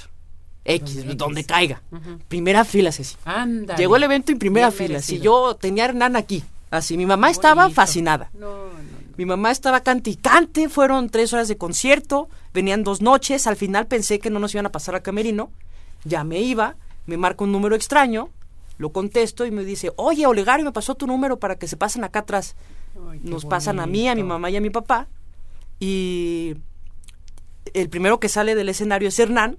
X, 0.67 1.17
donde, 1.17 1.45
caiga. 1.45 1.81
Primera 2.29 2.67
fila, 2.67 2.93
Ceci. 2.93 3.17
Anda. 3.25 3.77
Llegó 3.77 3.97
el 3.97 4.03
evento 4.03 4.33
en 4.33 4.39
primera 4.39 4.71
fila. 4.71 5.01
Si 5.01 5.19
yo 5.19 5.55
tenía 5.55 5.85
a 5.85 5.89
Hernán 5.89 6.15
aquí. 6.15 6.43
Así, 6.71 6.99
mi 6.99 7.07
mamá 7.07 7.31
estaba 7.31 7.71
fascinada. 7.71 8.29
No, 8.35 8.49
no. 8.49 8.86
Mi 9.17 9.25
mamá 9.25 9.51
estaba 9.51 9.81
cante 9.81 10.11
y 10.11 10.17
cante, 10.17 10.69
fueron 10.69 11.09
tres 11.09 11.33
horas 11.33 11.49
de 11.49 11.57
concierto, 11.57 12.29
venían 12.53 12.85
dos 12.85 13.01
noches, 13.01 13.47
al 13.47 13.57
final 13.57 13.87
pensé 13.87 14.19
que 14.19 14.29
no 14.29 14.39
nos 14.39 14.55
iban 14.55 14.67
a 14.67 14.73
pasar 14.73 14.95
a 14.95 15.03
Camerino, 15.03 15.51
ya 16.05 16.23
me 16.23 16.41
iba, 16.41 16.77
me 17.07 17.17
marca 17.17 17.45
un 17.45 17.53
número 17.53 17.75
extraño, 17.75 18.29
lo 18.77 18.93
contesto 18.93 19.47
y 19.47 19.51
me 19.51 19.65
dice, 19.65 19.93
oye, 19.97 20.27
Olegario, 20.27 20.67
me 20.67 20.73
pasó 20.73 20.95
tu 20.95 21.07
número 21.07 21.39
para 21.39 21.57
que 21.57 21.67
se 21.67 21.79
pasen 21.79 22.05
acá 22.05 22.21
atrás. 22.21 22.57
nos 23.23 23.47
pasan 23.47 23.81
a 23.81 23.87
mí, 23.87 24.09
a 24.09 24.15
mi 24.15 24.23
mamá 24.23 24.51
y 24.51 24.57
a 24.57 24.61
mi 24.61 24.71
papá, 24.71 25.09
y 25.81 26.57
el 27.73 27.89
primero 27.89 28.21
que 28.21 28.29
sale 28.29 28.55
del 28.55 28.69
escenario 28.69 29.09
es 29.09 29.19
Hernán, 29.19 29.57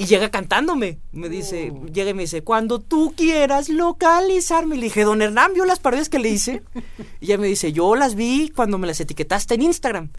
Y 0.00 0.06
llega 0.06 0.30
cantándome. 0.30 1.00
Me 1.12 1.28
dice, 1.28 1.72
Oh. 1.74 1.86
llega 1.86 2.10
y 2.10 2.14
me 2.14 2.22
dice, 2.22 2.42
cuando 2.42 2.78
tú 2.78 3.12
quieras 3.16 3.68
localizarme. 3.68 4.76
Le 4.76 4.82
dije, 4.84 5.02
don 5.02 5.20
Hernán, 5.20 5.52
¿vio 5.54 5.64
las 5.64 5.80
parodias 5.80 6.08
que 6.08 6.20
le 6.20 6.28
hice? 6.28 6.62
y 7.20 7.26
ella 7.26 7.38
me 7.38 7.48
dice, 7.48 7.72
yo 7.72 7.96
las 7.96 8.14
vi 8.14 8.50
cuando 8.54 8.78
me 8.78 8.86
las 8.86 9.00
etiquetaste 9.00 9.54
en 9.54 9.62
Instagram. 9.62 10.10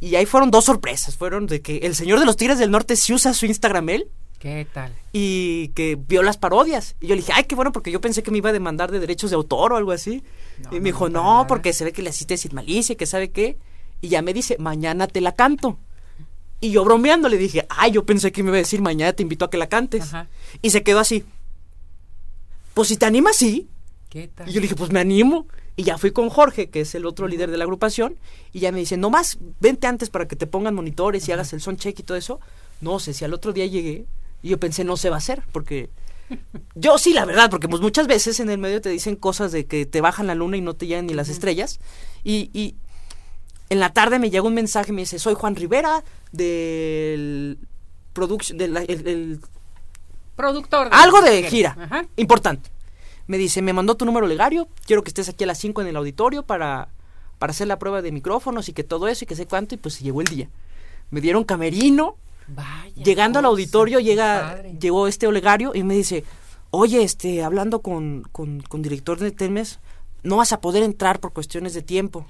Y 0.00 0.14
ahí 0.14 0.24
fueron 0.24 0.50
dos 0.50 0.64
sorpresas. 0.64 1.16
Fueron 1.18 1.46
de 1.46 1.60
que 1.60 1.76
el 1.78 1.94
señor 1.94 2.18
de 2.18 2.24
los 2.24 2.36
Tigres 2.36 2.58
del 2.58 2.70
Norte 2.70 2.96
sí 2.96 3.12
usa 3.12 3.34
su 3.34 3.44
Instagram 3.44 3.90
él 3.90 4.08
¿Qué 4.38 4.66
tal? 4.72 4.94
y 5.12 5.68
que 5.74 5.96
vio 5.96 6.22
las 6.22 6.38
parodias. 6.38 6.96
Y 6.98 7.08
yo 7.08 7.14
le 7.14 7.20
dije, 7.20 7.32
ay, 7.34 7.44
qué 7.44 7.54
bueno, 7.54 7.72
porque 7.72 7.90
yo 7.90 8.00
pensé 8.00 8.22
que 8.22 8.30
me 8.30 8.38
iba 8.38 8.48
a 8.48 8.54
demandar 8.54 8.90
de 8.90 8.98
derechos 9.00 9.28
de 9.28 9.36
autor 9.36 9.74
o 9.74 9.76
algo 9.76 9.92
así. 9.92 10.22
No, 10.64 10.70
y 10.70 10.74
me 10.76 10.78
no, 10.80 10.84
dijo, 10.84 11.08
no, 11.10 11.44
porque 11.46 11.74
se 11.74 11.84
ve 11.84 11.92
que 11.92 12.00
le 12.00 12.08
hiciste 12.08 12.38
sin 12.38 12.54
malicia, 12.54 12.94
que 12.96 13.04
sabe 13.04 13.30
qué. 13.30 13.58
Y 14.00 14.08
ya 14.08 14.22
me 14.22 14.32
dice, 14.32 14.56
mañana 14.58 15.06
te 15.06 15.20
la 15.20 15.32
canto. 15.34 15.78
Y 16.60 16.70
yo 16.72 16.84
bromeando 16.84 17.28
le 17.28 17.38
dije, 17.38 17.66
ay, 17.70 17.92
yo 17.92 18.04
pensé 18.04 18.32
que 18.32 18.42
me 18.42 18.50
iba 18.50 18.56
a 18.56 18.58
decir, 18.58 18.82
mañana 18.82 19.12
te 19.12 19.22
invito 19.22 19.44
a 19.44 19.50
que 19.50 19.56
la 19.56 19.68
cantes. 19.68 20.02
Ajá. 20.02 20.28
Y 20.60 20.70
se 20.70 20.82
quedó 20.82 20.98
así. 20.98 21.24
Pues 22.74 22.88
si 22.88 22.96
te 22.96 23.06
animas, 23.06 23.36
sí. 23.36 23.68
¿Qué 24.10 24.28
tal? 24.28 24.48
Y 24.48 24.52
yo 24.52 24.60
le 24.60 24.64
dije, 24.64 24.76
pues 24.76 24.90
me 24.90 25.00
animo. 25.00 25.46
Y 25.76 25.84
ya 25.84 25.96
fui 25.96 26.10
con 26.10 26.28
Jorge, 26.28 26.68
que 26.68 26.82
es 26.82 26.94
el 26.94 27.06
otro 27.06 27.26
líder 27.26 27.50
de 27.50 27.56
la 27.56 27.64
agrupación, 27.64 28.16
y 28.52 28.60
ya 28.60 28.72
me 28.72 28.80
dice, 28.80 28.98
nomás 28.98 29.38
vente 29.60 29.86
antes 29.86 30.10
para 30.10 30.28
que 30.28 30.36
te 30.36 30.46
pongan 30.46 30.74
monitores 30.74 31.26
y 31.26 31.32
hagas 31.32 31.52
el 31.54 31.62
son 31.62 31.78
check 31.78 31.98
y 31.98 32.02
todo 32.02 32.18
eso. 32.18 32.40
No 32.82 32.98
sé, 32.98 33.14
si 33.14 33.24
al 33.24 33.32
otro 33.32 33.52
día 33.54 33.64
llegué, 33.64 34.04
y 34.42 34.48
yo 34.50 34.60
pensé, 34.60 34.84
no 34.84 34.96
se 34.96 35.08
va 35.08 35.16
a 35.16 35.18
hacer, 35.18 35.42
porque... 35.52 35.88
Yo 36.76 36.96
sí, 36.96 37.12
la 37.12 37.24
verdad, 37.24 37.50
porque 37.50 37.68
pues 37.68 37.82
muchas 37.82 38.06
veces 38.06 38.38
en 38.38 38.50
el 38.50 38.58
medio 38.58 38.80
te 38.80 38.88
dicen 38.88 39.16
cosas 39.16 39.50
de 39.50 39.66
que 39.66 39.84
te 39.84 40.00
bajan 40.00 40.28
la 40.28 40.36
luna 40.36 40.56
y 40.56 40.60
no 40.60 40.74
te 40.74 40.86
llegan 40.86 41.06
ni 41.06 41.14
las 41.14 41.28
estrellas. 41.28 41.80
Y, 42.22 42.50
y 42.52 42.76
en 43.70 43.80
la 43.80 43.92
tarde 43.92 44.18
me 44.18 44.28
llega 44.30 44.46
un 44.46 44.54
mensaje, 44.54 44.92
me 44.92 45.02
dice, 45.02 45.18
soy 45.18 45.34
Juan 45.34 45.56
Rivera 45.56 46.04
del... 46.32 47.58
Production, 48.12 48.58
del 48.58 48.76
el- 48.76 49.06
el 49.08 49.40
Productor. 50.36 50.90
de 50.90 50.96
algo 50.96 51.20
de 51.22 51.42
gira. 51.44 51.76
Ajá. 51.80 52.04
Importante. 52.16 52.70
Me 53.26 53.38
dice, 53.38 53.62
me 53.62 53.72
mandó 53.72 53.94
tu 53.96 54.04
número 54.04 54.26
legario, 54.26 54.68
quiero 54.86 55.02
que 55.04 55.10
estés 55.10 55.28
aquí 55.28 55.44
a 55.44 55.46
las 55.46 55.58
5 55.58 55.82
en 55.82 55.86
el 55.86 55.96
auditorio 55.96 56.42
para, 56.42 56.88
para 57.38 57.52
hacer 57.52 57.68
la 57.68 57.78
prueba 57.78 58.02
de 58.02 58.10
micrófonos 58.10 58.68
y 58.68 58.72
que 58.72 58.82
todo 58.82 59.06
eso 59.06 59.24
y 59.24 59.28
que 59.28 59.36
sé 59.36 59.46
cuánto, 59.46 59.74
y 59.74 59.78
pues 59.78 59.94
se 59.94 60.04
llegó 60.04 60.20
el 60.20 60.26
día. 60.26 60.48
Me 61.10 61.20
dieron 61.20 61.44
camerino, 61.44 62.16
Vaya. 62.48 62.90
llegando 63.04 63.38
al 63.38 63.44
auditorio 63.44 64.00
llega, 64.00 64.54
padre. 64.56 64.76
llegó 64.80 65.06
este 65.06 65.26
olegario 65.28 65.72
y 65.74 65.84
me 65.84 65.94
dice, 65.94 66.24
oye, 66.70 67.02
este, 67.04 67.44
hablando 67.44 67.80
con, 67.82 68.22
con, 68.32 68.60
con 68.62 68.82
director 68.82 69.18
de 69.20 69.30
Telmes, 69.30 69.78
no 70.24 70.36
vas 70.38 70.52
a 70.52 70.60
poder 70.60 70.82
entrar 70.82 71.20
por 71.20 71.32
cuestiones 71.32 71.74
de 71.74 71.82
tiempo. 71.82 72.26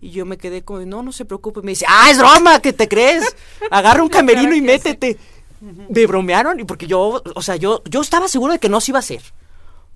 Y 0.00 0.10
yo 0.10 0.26
me 0.26 0.36
quedé 0.36 0.62
como, 0.62 0.80
no, 0.80 1.02
no 1.02 1.12
se 1.12 1.24
preocupe. 1.24 1.62
Me 1.62 1.72
dice, 1.72 1.86
ah, 1.88 2.10
es 2.10 2.18
broma, 2.18 2.60
¿qué 2.60 2.72
te 2.72 2.88
crees? 2.88 3.34
Agarra 3.70 4.02
un 4.02 4.08
camerino 4.10 4.54
y 4.54 4.60
métete. 4.60 5.16
Me 5.60 6.06
bromearon 6.06 6.60
y 6.60 6.64
porque 6.64 6.86
yo, 6.86 7.22
o 7.34 7.42
sea, 7.42 7.56
yo, 7.56 7.82
yo 7.88 8.00
estaba 8.00 8.28
seguro 8.28 8.52
de 8.52 8.58
que 8.58 8.68
no 8.68 8.80
se 8.80 8.90
iba 8.90 8.98
a 8.98 9.00
hacer. 9.00 9.22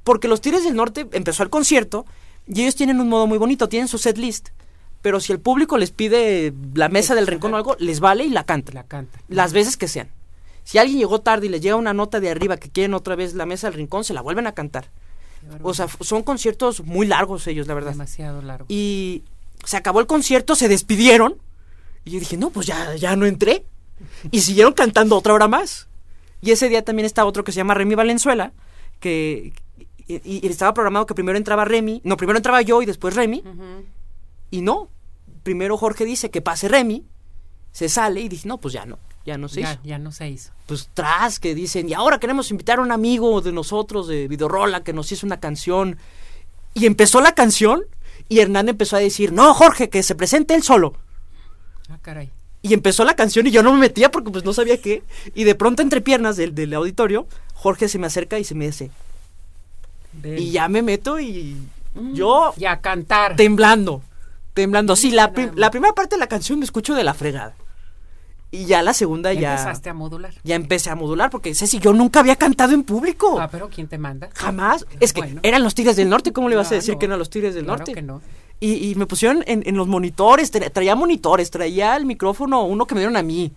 Porque 0.04 0.28
los 0.28 0.40
Tigres 0.40 0.64
del 0.64 0.74
Norte 0.74 1.06
empezó 1.12 1.42
el 1.42 1.50
concierto 1.50 2.06
y 2.46 2.62
ellos 2.62 2.74
tienen 2.74 3.00
un 3.00 3.08
modo 3.08 3.26
muy 3.26 3.38
bonito, 3.38 3.68
tienen 3.68 3.88
su 3.88 3.98
set 3.98 4.16
list. 4.16 4.48
Pero 5.02 5.20
si 5.20 5.32
el 5.32 5.40
público 5.40 5.78
les 5.78 5.90
pide 5.90 6.52
la 6.74 6.88
mesa 6.88 7.14
del 7.14 7.26
rincón 7.26 7.54
o 7.54 7.56
algo, 7.56 7.76
les 7.78 8.00
vale 8.00 8.24
y 8.24 8.30
la 8.30 8.44
cantan. 8.44 8.74
La 8.74 8.84
canta. 8.84 9.18
Las 9.28 9.52
veces 9.52 9.76
que 9.76 9.88
sean. 9.88 10.10
Si 10.64 10.78
alguien 10.78 10.98
llegó 10.98 11.20
tarde 11.20 11.46
y 11.46 11.48
les 11.48 11.60
llega 11.62 11.76
una 11.76 11.94
nota 11.94 12.20
de 12.20 12.30
arriba 12.30 12.56
que 12.56 12.70
quieren 12.70 12.94
otra 12.94 13.16
vez 13.16 13.34
la 13.34 13.46
mesa 13.46 13.68
del 13.68 13.74
rincón, 13.74 14.04
se 14.04 14.14
la 14.14 14.20
vuelven 14.20 14.46
a 14.46 14.52
cantar. 14.52 14.90
O 15.62 15.72
sea, 15.72 15.88
son 16.00 16.22
conciertos 16.22 16.84
muy 16.84 17.06
largos 17.06 17.46
ellos, 17.46 17.66
la 17.66 17.74
verdad. 17.74 17.92
Demasiado 17.92 18.42
largo. 18.42 18.66
Y 18.68 19.22
se 19.64 19.76
acabó 19.76 20.00
el 20.00 20.06
concierto, 20.06 20.54
se 20.54 20.68
despidieron. 20.68 21.36
Y 22.04 22.12
yo 22.12 22.20
dije, 22.20 22.36
no, 22.36 22.50
pues 22.50 22.66
ya, 22.66 22.94
ya 22.96 23.16
no 23.16 23.26
entré. 23.26 23.64
Y 24.30 24.40
siguieron 24.40 24.72
cantando 24.72 25.16
otra 25.16 25.34
hora 25.34 25.48
más. 25.48 25.88
Y 26.40 26.52
ese 26.52 26.68
día 26.68 26.84
también 26.84 27.06
está 27.06 27.24
otro 27.24 27.44
que 27.44 27.52
se 27.52 27.56
llama 27.56 27.74
Remy 27.74 27.94
Valenzuela, 27.94 28.52
que 28.98 29.52
y, 30.06 30.44
y 30.44 30.46
estaba 30.48 30.74
programado 30.74 31.06
que 31.06 31.14
primero 31.14 31.38
entraba 31.38 31.64
Remy, 31.64 32.00
no, 32.04 32.16
primero 32.16 32.36
entraba 32.38 32.62
yo 32.62 32.82
y 32.82 32.86
después 32.86 33.14
Remy, 33.14 33.44
y 34.50 34.60
no. 34.62 34.88
Primero 35.42 35.76
Jorge 35.76 36.04
dice 36.04 36.30
que 36.30 36.42
pase 36.42 36.68
Remy, 36.68 37.04
se 37.72 37.88
sale 37.88 38.20
y 38.20 38.28
dije, 38.28 38.48
no, 38.48 38.58
pues 38.58 38.74
ya 38.74 38.84
no, 38.84 38.98
ya 39.24 39.38
no 39.38 39.48
se 39.48 39.62
ya, 39.62 39.72
hizo. 39.72 39.80
ya 39.84 39.98
no 39.98 40.12
se 40.12 40.28
hizo. 40.28 40.52
Pues 40.66 40.90
tras 40.92 41.38
que 41.38 41.54
dicen, 41.54 41.88
y 41.88 41.94
ahora 41.94 42.18
queremos 42.18 42.50
invitar 42.50 42.78
a 42.78 42.82
un 42.82 42.92
amigo 42.92 43.40
de 43.40 43.52
nosotros 43.52 44.08
de 44.08 44.28
Videorola 44.28 44.82
que 44.82 44.92
nos 44.92 45.10
hizo 45.12 45.26
una 45.26 45.40
canción. 45.40 45.96
Y 46.72 46.86
empezó 46.86 47.20
la 47.20 47.32
canción 47.34 47.84
y 48.30 48.40
Hernán 48.40 48.70
empezó 48.70 48.96
a 48.96 49.00
decir, 49.00 49.32
no, 49.32 49.52
Jorge, 49.52 49.90
que 49.90 50.02
se 50.02 50.14
presente 50.14 50.54
él 50.54 50.62
solo. 50.62 50.94
Ah, 51.90 51.98
caray. 52.00 52.30
Y 52.62 52.72
empezó 52.74 53.04
la 53.04 53.14
canción 53.16 53.46
y 53.46 53.50
yo 53.50 53.62
no 53.62 53.72
me 53.74 53.80
metía 53.80 54.10
porque 54.10 54.30
pues 54.30 54.44
no 54.44 54.52
sabía 54.54 54.80
qué. 54.80 55.02
Y 55.34 55.44
de 55.44 55.54
pronto 55.54 55.82
entre 55.82 56.00
piernas 56.00 56.36
del, 56.36 56.54
del 56.54 56.72
auditorio, 56.74 57.26
Jorge 57.54 57.88
se 57.88 57.98
me 57.98 58.06
acerca 58.06 58.38
y 58.38 58.44
se 58.44 58.54
me 58.54 58.66
dice, 58.66 58.90
Ven. 60.12 60.38
y 60.38 60.50
ya 60.50 60.68
me 60.68 60.80
meto 60.82 61.20
y 61.20 61.56
Mm, 61.92 62.14
yo 62.14 62.54
Y 62.56 62.66
a 62.66 62.80
cantar. 62.80 63.34
temblando, 63.34 64.00
temblando. 64.54 64.94
Sí, 64.94 65.10
la, 65.10 65.32
la 65.56 65.72
primera 65.72 65.92
parte 65.92 66.14
de 66.14 66.20
la 66.20 66.28
canción 66.28 66.60
me 66.60 66.64
escucho 66.64 66.94
de 66.94 67.02
la 67.02 67.14
fregada. 67.14 67.56
Y 68.52 68.64
ya 68.64 68.82
la 68.82 68.92
segunda 68.94 69.32
Ya 69.32 69.40
ya, 69.40 69.50
Empezaste 69.52 69.90
a 69.90 69.94
modular. 69.94 70.32
ya 70.42 70.56
empecé 70.56 70.90
a 70.90 70.96
modular 70.96 71.30
porque 71.30 71.54
Ceci, 71.54 71.78
yo 71.78 71.92
nunca 71.92 72.18
había 72.20 72.34
cantado 72.36 72.72
en 72.74 72.82
público. 72.82 73.38
Ah, 73.40 73.48
pero 73.50 73.68
¿quién 73.68 73.86
te 73.86 73.96
manda? 73.96 74.28
Jamás. 74.34 74.86
Es 74.98 75.12
que 75.12 75.20
Bueno. 75.20 75.40
eran 75.44 75.62
los 75.62 75.74
Tigres 75.74 75.94
del 75.96 76.08
Norte. 76.08 76.32
¿Cómo 76.32 76.48
le 76.48 76.56
vas 76.56 76.66
a 76.72 76.74
Ah, 76.74 76.78
decir 76.78 76.94
no. 76.94 76.98
que 76.98 77.06
eran 77.06 77.18
los 77.18 77.30
Tigres 77.30 77.54
del 77.54 77.64
Claro 77.64 77.78
Norte? 77.78 77.92
que 77.94 78.02
no. 78.02 78.20
Y, 78.58 78.90
y 78.90 78.94
me 78.96 79.06
pusieron 79.06 79.44
en, 79.46 79.62
en 79.64 79.76
los 79.76 79.86
monitores. 79.86 80.52
tra- 80.52 80.70
traía 80.72 80.94
monitores, 80.96 81.50
traía 81.50 81.96
el 81.96 82.06
micrófono, 82.06 82.64
uno 82.64 82.86
que 82.86 82.94
me 82.96 83.00
dieron 83.00 83.16
a 83.16 83.22
mí. 83.22 83.52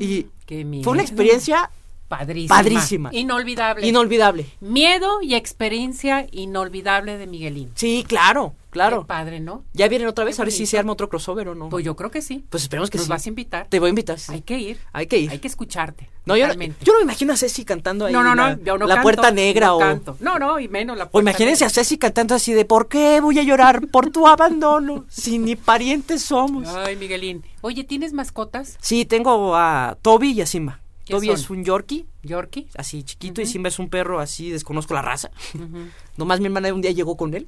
Y 0.00 0.26
Qué 0.46 0.64
miedo. 0.64 0.84
fue 0.84 0.92
una 0.92 1.02
experiencia 1.02 1.70
Padrísima. 2.08 2.56
Padrísima. 2.56 3.10
Inolvidable. 3.12 3.86
inolvidable. 3.86 4.46
Miedo 4.60 5.20
y 5.22 5.34
experiencia 5.34 6.26
inolvidable 6.32 7.16
de 7.18 7.26
Miguelín. 7.26 7.70
Sí, 7.74 8.04
claro, 8.06 8.54
claro. 8.70 9.00
Qué 9.02 9.06
padre, 9.08 9.40
¿no? 9.40 9.64
¿Ya 9.72 9.88
vienen 9.88 10.06
otra 10.08 10.24
vez? 10.24 10.38
A 10.38 10.44
ver 10.44 10.52
si 10.52 10.66
se 10.66 10.78
arma 10.78 10.92
otro 10.92 11.08
crossover 11.08 11.48
o 11.48 11.54
no. 11.54 11.70
Pues 11.70 11.84
yo 11.84 11.96
creo 11.96 12.10
que 12.10 12.20
sí. 12.22 12.44
Pues 12.50 12.62
esperemos 12.64 12.90
que 12.90 12.98
Nos 12.98 13.06
sí. 13.06 13.10
vas 13.10 13.24
a 13.24 13.28
invitar. 13.30 13.66
Te 13.68 13.80
voy 13.80 13.86
a 13.86 13.90
invitar. 13.90 14.18
sí. 14.18 14.32
Hay 14.32 14.42
que 14.42 14.58
ir. 14.58 14.78
Hay 14.92 15.06
que 15.06 15.18
ir. 15.18 15.30
Hay 15.30 15.38
que 15.38 15.48
escucharte. 15.48 16.10
No, 16.26 16.36
yo, 16.36 16.46
no- 16.46 16.54
yo 16.54 16.92
no 16.92 16.98
me 16.98 17.02
imagino 17.04 17.32
a 17.32 17.36
Ceci 17.36 17.64
cantando 17.64 18.04
ahí. 18.06 18.12
no, 18.12 18.22
no, 18.22 18.34
no, 18.34 18.48
La, 18.50 18.58
yo 18.62 18.78
no 18.78 18.86
la 18.86 18.94
canto, 18.96 19.02
puerta 19.02 19.30
negra 19.30 19.66
no 19.68 19.76
o. 19.76 19.80
canto. 19.80 20.16
No, 20.20 20.38
no, 20.38 20.60
y 20.60 20.68
menos 20.68 20.96
la 20.96 21.04
O 21.04 21.10
puerta 21.10 21.30
imagínense 21.30 21.64
a. 21.64 21.70
Ceci 21.70 21.96
cantando 21.98 22.34
así 22.34 22.52
de 22.52 22.64
¿Por 22.66 22.88
qué 22.88 23.20
voy 23.20 23.38
a 23.38 23.42
llorar 23.42 23.86
por 23.88 24.10
tu 24.10 24.26
abandono? 24.28 25.04
Si 25.08 25.38
ni 25.38 25.56
parientes 25.56 26.22
somos. 26.22 26.68
Ay, 26.68 26.96
Miguelín. 26.96 27.42
Oye, 27.62 27.82
¿tienes 27.84 28.12
mascotas? 28.12 28.76
Sí, 28.80 29.04
tengo 29.06 29.56
a 29.56 29.96
Toby 30.02 30.32
y 30.32 30.40
a 30.42 30.46
Simba. 30.46 30.80
¿Qué 31.04 31.12
Toby 31.14 31.26
son? 31.28 31.36
es 31.36 31.50
un 31.50 31.64
Yorkie, 31.64 32.06
¿Yorkie? 32.22 32.68
así 32.76 33.02
chiquito, 33.02 33.40
y. 33.42 33.46
Simba 33.46 33.68
es 33.68 33.78
un 33.78 33.88
perro 33.90 34.20
así, 34.20 34.50
desconozco 34.50 34.94
la 34.94 35.02
raza. 35.02 35.30
Ujú. 35.54 35.88
Nomás 36.16 36.40
mi 36.40 36.46
hermana 36.46 36.72
un 36.72 36.80
día 36.80 36.90
llegó 36.92 37.16
con 37.16 37.34
él, 37.34 37.46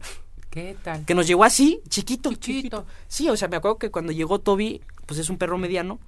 ¿Qué 0.51 0.77
tal? 0.83 1.05
que 1.05 1.15
nos 1.15 1.27
llegó 1.27 1.45
así, 1.45 1.81
chiquito, 1.89 2.31
Chiquito. 2.33 2.47
chiquito. 2.47 2.87
Sí, 3.09 3.29
o 3.31 3.37
sea, 3.37 3.49
me 3.49 3.57
acuerdo 3.57 3.79
que 3.79 3.91
cuando 3.91 4.13
llegó 4.13 4.39
Toby, 4.41 4.81
pues 5.07 5.19
es 5.21 5.31
un 5.31 5.39
perro 5.39 5.59
mediano, 5.59 5.99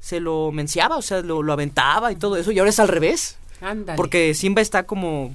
se 0.00 0.20
lo 0.20 0.50
menciaba, 0.52 0.96
o 0.96 1.02
sea, 1.02 1.20
lo, 1.22 1.42
lo 1.42 1.52
aventaba 1.52 2.12
y 2.12 2.16
todo 2.16 2.36
eso, 2.36 2.52
y 2.52 2.58
ahora 2.58 2.70
es 2.70 2.78
al 2.80 2.88
revés. 2.88 3.38
Ándale. 3.60 3.96
Porque 3.96 4.34
Simba 4.34 4.60
está 4.60 4.84
como. 4.86 5.34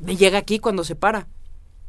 Me 0.00 0.16
llega 0.16 0.38
aquí 0.38 0.58
cuando 0.58 0.84
se 0.84 0.94
para. 0.96 1.26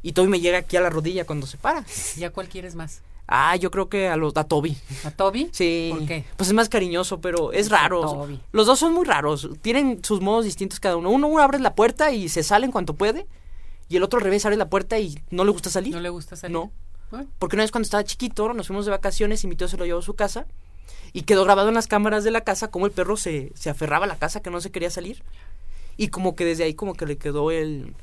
Y 0.02 0.14
Toby 0.14 0.30
me 0.30 0.40
llega 0.40 0.60
aquí 0.60 0.78
a 0.78 0.82
la 0.82 0.90
rodilla 0.90 1.26
cuando 1.26 1.46
se 1.48 1.58
para. 1.58 1.84
¿Ya 2.18 2.30
cuál 2.30 2.48
quieres 2.48 2.76
más? 2.76 3.02
Ah, 3.32 3.56
yo 3.56 3.70
creo 3.70 3.90
que 3.90 4.08
a, 4.08 4.18
los, 4.18 4.36
a 4.38 4.44
Toby. 4.44 4.76
¿A 5.04 5.12
Toby? 5.12 5.50
Sí. 5.52 5.90
¿Por 5.96 6.08
qué? 6.08 6.24
Pues 6.36 6.50
es 6.50 6.54
más 6.54 6.68
cariñoso, 6.68 7.22
pero 7.22 7.52
es 7.54 7.68
Sí, 7.68 7.72
raro. 7.72 8.02
Toby. 8.02 8.40
Los 8.52 8.66
dos 8.66 8.80
son 8.80 8.92
muy 8.94 9.06
raros. 9.06 9.48
Tienen 9.62 10.04
sus 10.04 10.20
modos 10.20 10.46
distintos 10.46 10.80
cada 10.80 10.98
uno. 10.98 11.12
Uno, 11.12 11.28
uno 11.28 11.44
abre 11.44 11.60
la 11.60 11.76
puerta 11.76 12.12
y 12.12 12.28
se 12.28 12.42
sale 12.42 12.66
en 12.66 12.72
cuanto 12.72 12.96
puede. 12.96 13.28
Y 13.88 13.98
el 13.98 14.04
otro 14.04 14.18
al 14.18 14.24
revés 14.26 14.46
abre 14.46 14.58
la 14.58 14.68
puerta 14.70 14.98
y 14.98 15.20
no 15.30 15.46
le 15.46 15.52
gusta 15.52 15.70
salir. 15.70 15.94
¿No 15.94 16.00
le 16.02 16.10
gusta 16.10 16.36
salir? 16.36 16.54
No. 16.54 16.72
Bueno, 17.12 17.28
Porque 17.38 17.56
una 17.56 17.64
vez 17.64 17.72
cuando 17.72 17.86
estaba 17.86 18.04
chiquito, 18.04 18.52
nos 18.54 18.66
fuimos 18.68 18.86
de 18.86 18.92
vacaciones 18.92 19.44
y 19.44 19.48
mi 19.48 19.56
tío 19.56 19.68
se 19.68 19.78
lo 19.78 19.86
llevó 19.86 20.00
a 20.00 20.04
su 20.04 20.16
casa. 20.16 20.48
Y 21.14 21.22
quedó 21.24 21.44
grabado 21.44 21.70
en 21.70 21.76
las 21.76 21.86
cámaras 21.88 22.24
de 22.24 22.32
la 22.32 22.42
casa 22.42 22.70
como 22.72 22.88
el 22.88 22.92
perro 22.92 23.16
se, 23.16 23.52
se 23.56 23.70
aferraba 23.70 24.06
a 24.06 24.08
la 24.08 24.16
casa 24.18 24.42
que 24.42 24.50
no 24.50 24.60
se 24.60 24.72
quería 24.72 24.90
salir. 24.90 25.22
Y 25.98 26.08
como 26.08 26.36
que 26.36 26.46
desde 26.46 26.64
ahí 26.64 26.74
como 26.74 26.96
que 26.96 27.06
le 27.06 27.18
quedó 27.18 27.52
el... 27.52 27.94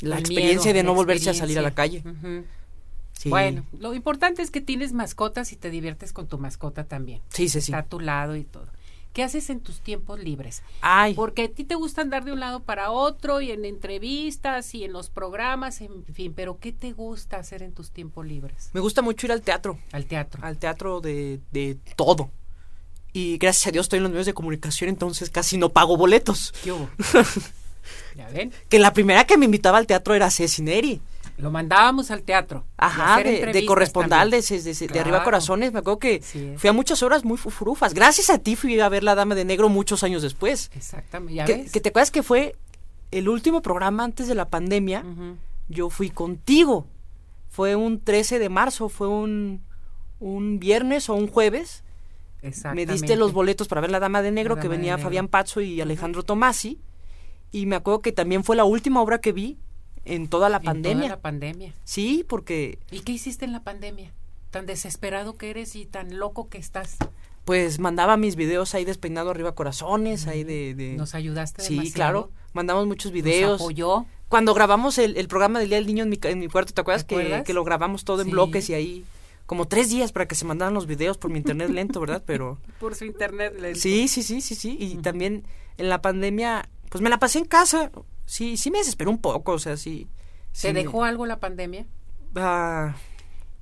La 0.00 0.16
el 0.16 0.20
experiencia 0.22 0.72
miedo, 0.72 0.78
de 0.78 0.82
no 0.82 0.94
volverse 0.94 1.30
a 1.30 1.34
salir 1.34 1.58
a 1.60 1.62
la 1.62 1.70
calle. 1.72 2.02
Sí. 3.22 3.28
Bueno, 3.28 3.64
lo 3.78 3.94
importante 3.94 4.42
es 4.42 4.50
que 4.50 4.60
tienes 4.60 4.92
mascotas 4.92 5.52
y 5.52 5.56
te 5.56 5.70
diviertes 5.70 6.12
con 6.12 6.26
tu 6.26 6.38
mascota 6.38 6.84
también. 6.84 7.20
Sí, 7.28 7.48
sí, 7.48 7.60
sí. 7.60 7.70
Está 7.70 7.78
a 7.78 7.84
tu 7.84 8.00
lado 8.00 8.34
y 8.34 8.42
todo. 8.42 8.66
¿Qué 9.12 9.22
haces 9.22 9.48
en 9.50 9.60
tus 9.60 9.80
tiempos 9.80 10.18
libres? 10.18 10.62
Ay, 10.80 11.14
Porque 11.14 11.44
a 11.44 11.48
ti 11.48 11.62
te 11.64 11.76
gusta 11.76 12.00
andar 12.00 12.24
de 12.24 12.32
un 12.32 12.40
lado 12.40 12.64
para 12.64 12.90
otro 12.90 13.40
y 13.40 13.52
en 13.52 13.64
entrevistas 13.64 14.74
y 14.74 14.82
en 14.84 14.92
los 14.92 15.08
programas, 15.08 15.82
en 15.82 16.04
fin, 16.12 16.32
pero 16.34 16.58
¿qué 16.58 16.72
te 16.72 16.92
gusta 16.92 17.36
hacer 17.36 17.62
en 17.62 17.72
tus 17.74 17.90
tiempos 17.92 18.26
libres? 18.26 18.70
me 18.72 18.80
gusta 18.80 19.02
mucho 19.02 19.26
ir 19.26 19.32
al 19.32 19.42
teatro. 19.42 19.78
Al 19.92 20.06
teatro. 20.06 20.42
Al 20.42 20.58
teatro 20.58 21.00
de, 21.00 21.40
de 21.52 21.78
todo. 21.94 22.30
Y 23.12 23.36
gracias 23.38 23.68
a 23.68 23.70
Dios 23.70 23.84
estoy 23.84 23.98
en 23.98 24.04
los 24.04 24.12
medios 24.12 24.26
de 24.26 24.34
comunicación, 24.34 24.88
entonces 24.90 25.30
casi 25.30 25.58
no 25.58 25.68
pago 25.68 25.96
boletos. 25.96 26.52
¿Qué 26.64 26.72
hubo? 26.72 26.88
¿Ya 28.16 28.28
ven? 28.30 28.52
Que 28.68 28.78
la 28.78 28.92
primera 28.92 29.26
que 29.26 29.36
me 29.36 29.44
invitaba 29.44 29.78
al 29.78 29.86
teatro 29.86 30.14
era 30.14 30.30
Ceci 30.30 30.62
Neri. 30.62 31.00
Lo 31.42 31.50
mandábamos 31.50 32.10
al 32.10 32.22
teatro. 32.22 32.64
Ajá, 32.76 33.22
de, 33.22 33.46
de 33.46 33.66
correspondales, 33.66 34.48
de, 34.48 34.62
de- 34.62 34.86
de 34.86 35.00
arriba 35.00 35.24
corazones. 35.24 35.72
Me 35.72 35.80
acuerdo 35.80 35.98
que 35.98 36.22
Sí, 36.22 36.54
fui 36.56 36.70
a 36.70 36.72
muchas 36.72 37.02
horas 37.02 37.24
muy 37.24 37.36
fufurufas. 37.36 37.94
Gracias 37.94 38.30
a 38.30 38.38
ti 38.38 38.56
fui 38.56 38.78
a 38.80 38.88
ver 38.88 39.02
La 39.02 39.14
Dama 39.14 39.34
de 39.34 39.44
Negro 39.44 39.68
muchos 39.68 40.02
años 40.04 40.22
después. 40.22 40.70
Exactamente, 40.74 41.34
ya 41.34 41.44
Que, 41.44 41.54
ves. 41.56 41.72
que 41.72 41.80
te 41.80 41.88
acuerdas 41.90 42.10
que 42.10 42.22
fue 42.22 42.54
el 43.10 43.28
último 43.28 43.60
programa 43.60 44.04
antes 44.04 44.28
de 44.28 44.34
la 44.34 44.48
pandemia. 44.48 45.04
Yo 45.68 45.90
fui 45.90 46.10
contigo. 46.10 46.86
Fue 47.50 47.76
un 47.76 48.00
13 48.00 48.38
de 48.38 48.48
marzo, 48.48 48.88
fue 48.88 49.08
un, 49.08 49.60
un 50.20 50.58
viernes 50.58 51.08
o 51.10 51.14
un 51.14 51.28
jueves. 51.28 51.82
Me 52.74 52.86
diste 52.86 53.16
los 53.16 53.32
boletos 53.32 53.68
para 53.68 53.80
ver 53.80 53.90
La 53.90 54.00
Dama 54.00 54.22
de 54.22 54.30
Negro, 54.32 54.56
que 54.56 54.68
venía. 54.68 54.96
Fabián 54.98 55.28
Pazzo 55.28 55.60
y 55.60 55.80
Alejandro 55.80 56.22
Tomasi. 56.22 56.80
Y 57.50 57.66
me 57.66 57.76
acuerdo 57.76 58.00
que 58.00 58.12
también 58.12 58.42
fue 58.44 58.56
la 58.56 58.64
última 58.64 59.02
obra 59.02 59.20
que 59.20 59.32
vi 59.32 59.58
en 60.04 60.28
toda 60.28 60.48
la 60.48 60.56
En 60.58 60.62
toda 60.62 60.72
pandemia. 60.74 61.08
la 61.08 61.20
pandemia. 61.20 61.74
Sí, 61.84 62.24
porque 62.28 62.78
¿Y 62.90 63.00
qué 63.00 63.12
hiciste 63.12 63.44
en 63.44 63.52
la 63.52 63.62
pandemia? 63.62 64.12
Tan 64.50 64.66
desesperado 64.66 65.36
que 65.36 65.50
eres 65.50 65.76
y 65.76 65.86
tan 65.86 66.18
loco 66.18 66.48
que 66.48 66.58
estás. 66.58 66.96
pues 67.44 67.78
mandaba 67.80 68.16
mis 68.16 68.36
videos 68.36 68.74
ahí 68.74 68.84
despeinado 68.84 69.30
arriba 69.30 69.54
corazones, 69.54 70.26
ahí 70.28 70.44
de... 70.44 70.74
de- 70.74 70.94
Nos 70.96 71.14
ayudaste 71.14 71.62
Sí, 71.62 71.74
demasiado. 71.74 71.94
claro. 71.94 72.30
Mandamos 72.52 72.86
muchos 72.86 73.06
Nos 73.12 73.14
videos. 73.22 73.60
apoyó. 73.60 74.04
Cuando 74.28 74.54
grabamos 74.54 74.96
el, 74.98 75.16
el 75.16 75.26
programa 75.28 75.58
del 75.58 75.68
Día 75.68 75.78
del 75.78 75.86
Niño 75.86 76.04
en 76.04 76.10
mi, 76.10 76.18
en 76.22 76.38
mi 76.38 76.48
cuarto, 76.48 76.72
¿te 76.72 76.80
acuerdas, 76.80 77.02
¿Te 77.06 77.14
que, 77.14 77.20
acuerdas? 77.20 77.44
que 77.44 77.52
lo 77.52 77.64
grabamos 77.64 78.04
todo 78.04 78.22
en 78.22 78.30
bloques 78.30 78.70
y 78.70 78.74
ahí 78.74 79.04
como 79.46 79.66
tres 79.66 79.90
días 79.90 80.12
para 80.12 80.26
que 80.28 80.34
se 80.36 80.44
mandaran 80.44 80.72
los 80.72 80.86
videos 80.86 81.18
por 81.18 81.30
mi 81.30 81.38
internet 81.38 81.68
lento, 81.70 81.98
¿verdad? 82.00 82.22
Pero 82.24 82.58
Por 82.80 82.94
su 82.94 83.04
internet. 83.04 83.54
lento. 83.60 83.78
sí, 83.80 84.06
sí, 84.08 84.22
sí, 84.22 84.40
sí, 84.40 84.54
sí. 84.54 84.76
Y 84.78 84.96
también 84.96 85.44
en 85.78 85.88
la 85.88 86.00
pandemia, 86.00 86.68
pues 86.90 87.02
me 87.02 87.10
la 87.10 87.18
pasé 87.18 87.38
en 87.40 87.44
casa. 87.46 87.90
Sí, 88.32 88.56
sí 88.56 88.70
me 88.70 88.78
desesperó 88.78 89.10
un 89.10 89.18
poco, 89.20 89.52
o 89.52 89.58
sea, 89.58 89.76
sí. 89.76 90.08
sí 90.52 90.68
¿Te 90.68 90.72
me- 90.72 90.80
dejó 90.80 91.04
algo 91.04 91.26
la 91.26 91.38
pandemia? 91.38 91.84
Ah, 92.34 92.94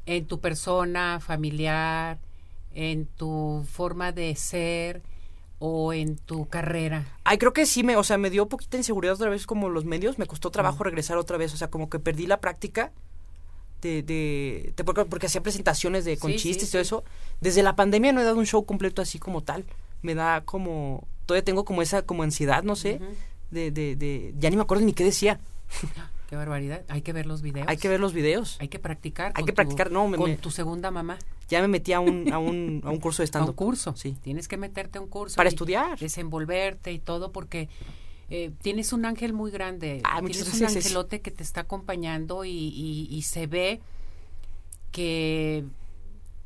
En 0.07 0.27
tu 0.27 0.39
persona, 0.39 1.19
familiar, 1.19 2.21
en 2.73 3.07
tu 3.07 3.67
forma 3.69 4.13
de 4.13 4.37
ser 4.37 5.03
o 5.59 5.93
en 5.93 6.17
tu 6.19 6.47
carrera. 6.49 7.05
Ay, 7.25 7.39
creo 7.39 7.53
que 7.53 7.67
sí 7.67 7.83
me, 7.83 7.97
o 7.97 8.05
sea, 8.05 8.17
me 8.17 8.31
dio 8.31 8.49
poquita 8.49 8.77
inseguridad 8.77 9.17
otra 9.17 9.29
vez 9.29 9.45
como 9.45 9.71
los 9.71 9.85
medios, 9.85 10.21
me 10.21 10.27
costó 10.27 10.53
trabajo 10.53 10.85
regresar 10.85 11.19
otra 11.19 11.37
vez, 11.37 11.53
o 11.53 11.57
sea, 11.57 11.69
como 11.69 11.91
que 11.91 11.99
perdí 11.99 12.29
la 12.29 12.39
práctica 12.41 12.93
de, 13.83 14.05
de, 14.05 14.73
de- 14.77 14.85
porque, 14.85 15.05
porque 15.05 15.27
hacía 15.27 15.43
presentaciones 15.43 16.05
de 16.05 16.17
con 16.17 16.31
Sí, 16.31 16.39
chistes 16.39 16.69
sí, 16.69 16.69
y 16.69 16.73
todo 16.79 16.83
sí. 16.85 16.87
eso. 16.87 17.05
Desde 17.41 17.65
la 17.65 17.75
pandemia 17.75 18.13
no 18.13 18.21
he 18.21 18.25
dado 18.25 18.39
un 18.39 18.47
show 18.47 18.65
completo 18.65 19.03
así 19.03 19.19
como 19.19 19.43
tal. 19.43 19.65
Me 20.03 20.15
da 20.15 20.43
como, 20.43 21.09
todavía 21.27 21.45
tengo 21.45 21.65
como 21.65 21.83
esa 21.83 22.03
como 22.03 22.23
ansiedad, 22.23 22.63
no 22.63 22.77
sé. 22.77 23.01
De, 23.51 23.71
de, 23.71 23.97
de, 23.97 24.35
ya 24.39 24.51
ni 24.51 24.57
me 24.57 24.63
acuerdo 24.63 24.85
ni 24.85 24.93
qué 24.93 25.05
decía. 25.05 25.41
Qué 26.29 26.37
barbaridad. 26.37 26.85
Hay 26.89 27.03
que 27.03 27.13
ver 27.13 27.27
los 27.27 27.43
videos. 27.43 27.67
Hay 27.69 27.77
que 27.77 27.89
ver 27.89 27.99
los 27.99 28.13
videos. 28.13 28.57
Hay 28.61 28.69
que 28.69 28.79
practicar. 28.79 29.33
Hay 29.35 29.45
que 29.45 29.51
tu- 29.53 29.57
practicar, 29.57 29.91
no, 29.91 30.07
me- 30.07 30.17
con 30.17 30.31
me- 30.31 30.37
tu 30.37 30.51
segunda 30.53 30.91
mamá. 30.93 31.19
Ya 31.49 31.61
me 31.61 31.67
metí 31.69 31.93
a 31.93 31.99
un, 32.01 32.33
a 32.33 32.39
un, 32.39 32.81
a 32.85 32.91
un 32.91 32.99
curso 33.01 33.23
de 33.23 33.25
A 33.27 33.27
stand 33.27 33.49
un 33.49 33.55
curso. 33.55 33.95
Sí. 33.97 34.17
Tienes 34.23 34.47
que 34.47 34.57
meterte 34.57 34.99
a 34.99 35.01
un 35.01 35.09
curso. 35.09 35.35
Para 35.37 35.49
estudiar. 35.49 35.99
Desenvolverte 35.99 36.93
y 36.93 37.01
todo 37.01 37.33
porque 37.33 37.69
eh, 38.29 38.53
tienes 38.63 38.93
un 38.93 39.07
ángel 39.07 39.33
muy 39.33 39.51
grande. 39.51 40.03
Ah, 40.05 40.21
tienes 40.21 40.43
un 40.53 40.59
gracias, 40.61 40.77
angelote 40.77 41.21
que 41.21 41.33
te 41.33 41.43
está 41.43 41.63
acompañando 41.63 42.45
y, 42.45 42.51
y- 42.53 43.09
y 43.11 43.23
se 43.23 43.49
ve 43.49 43.81
que 44.93 45.65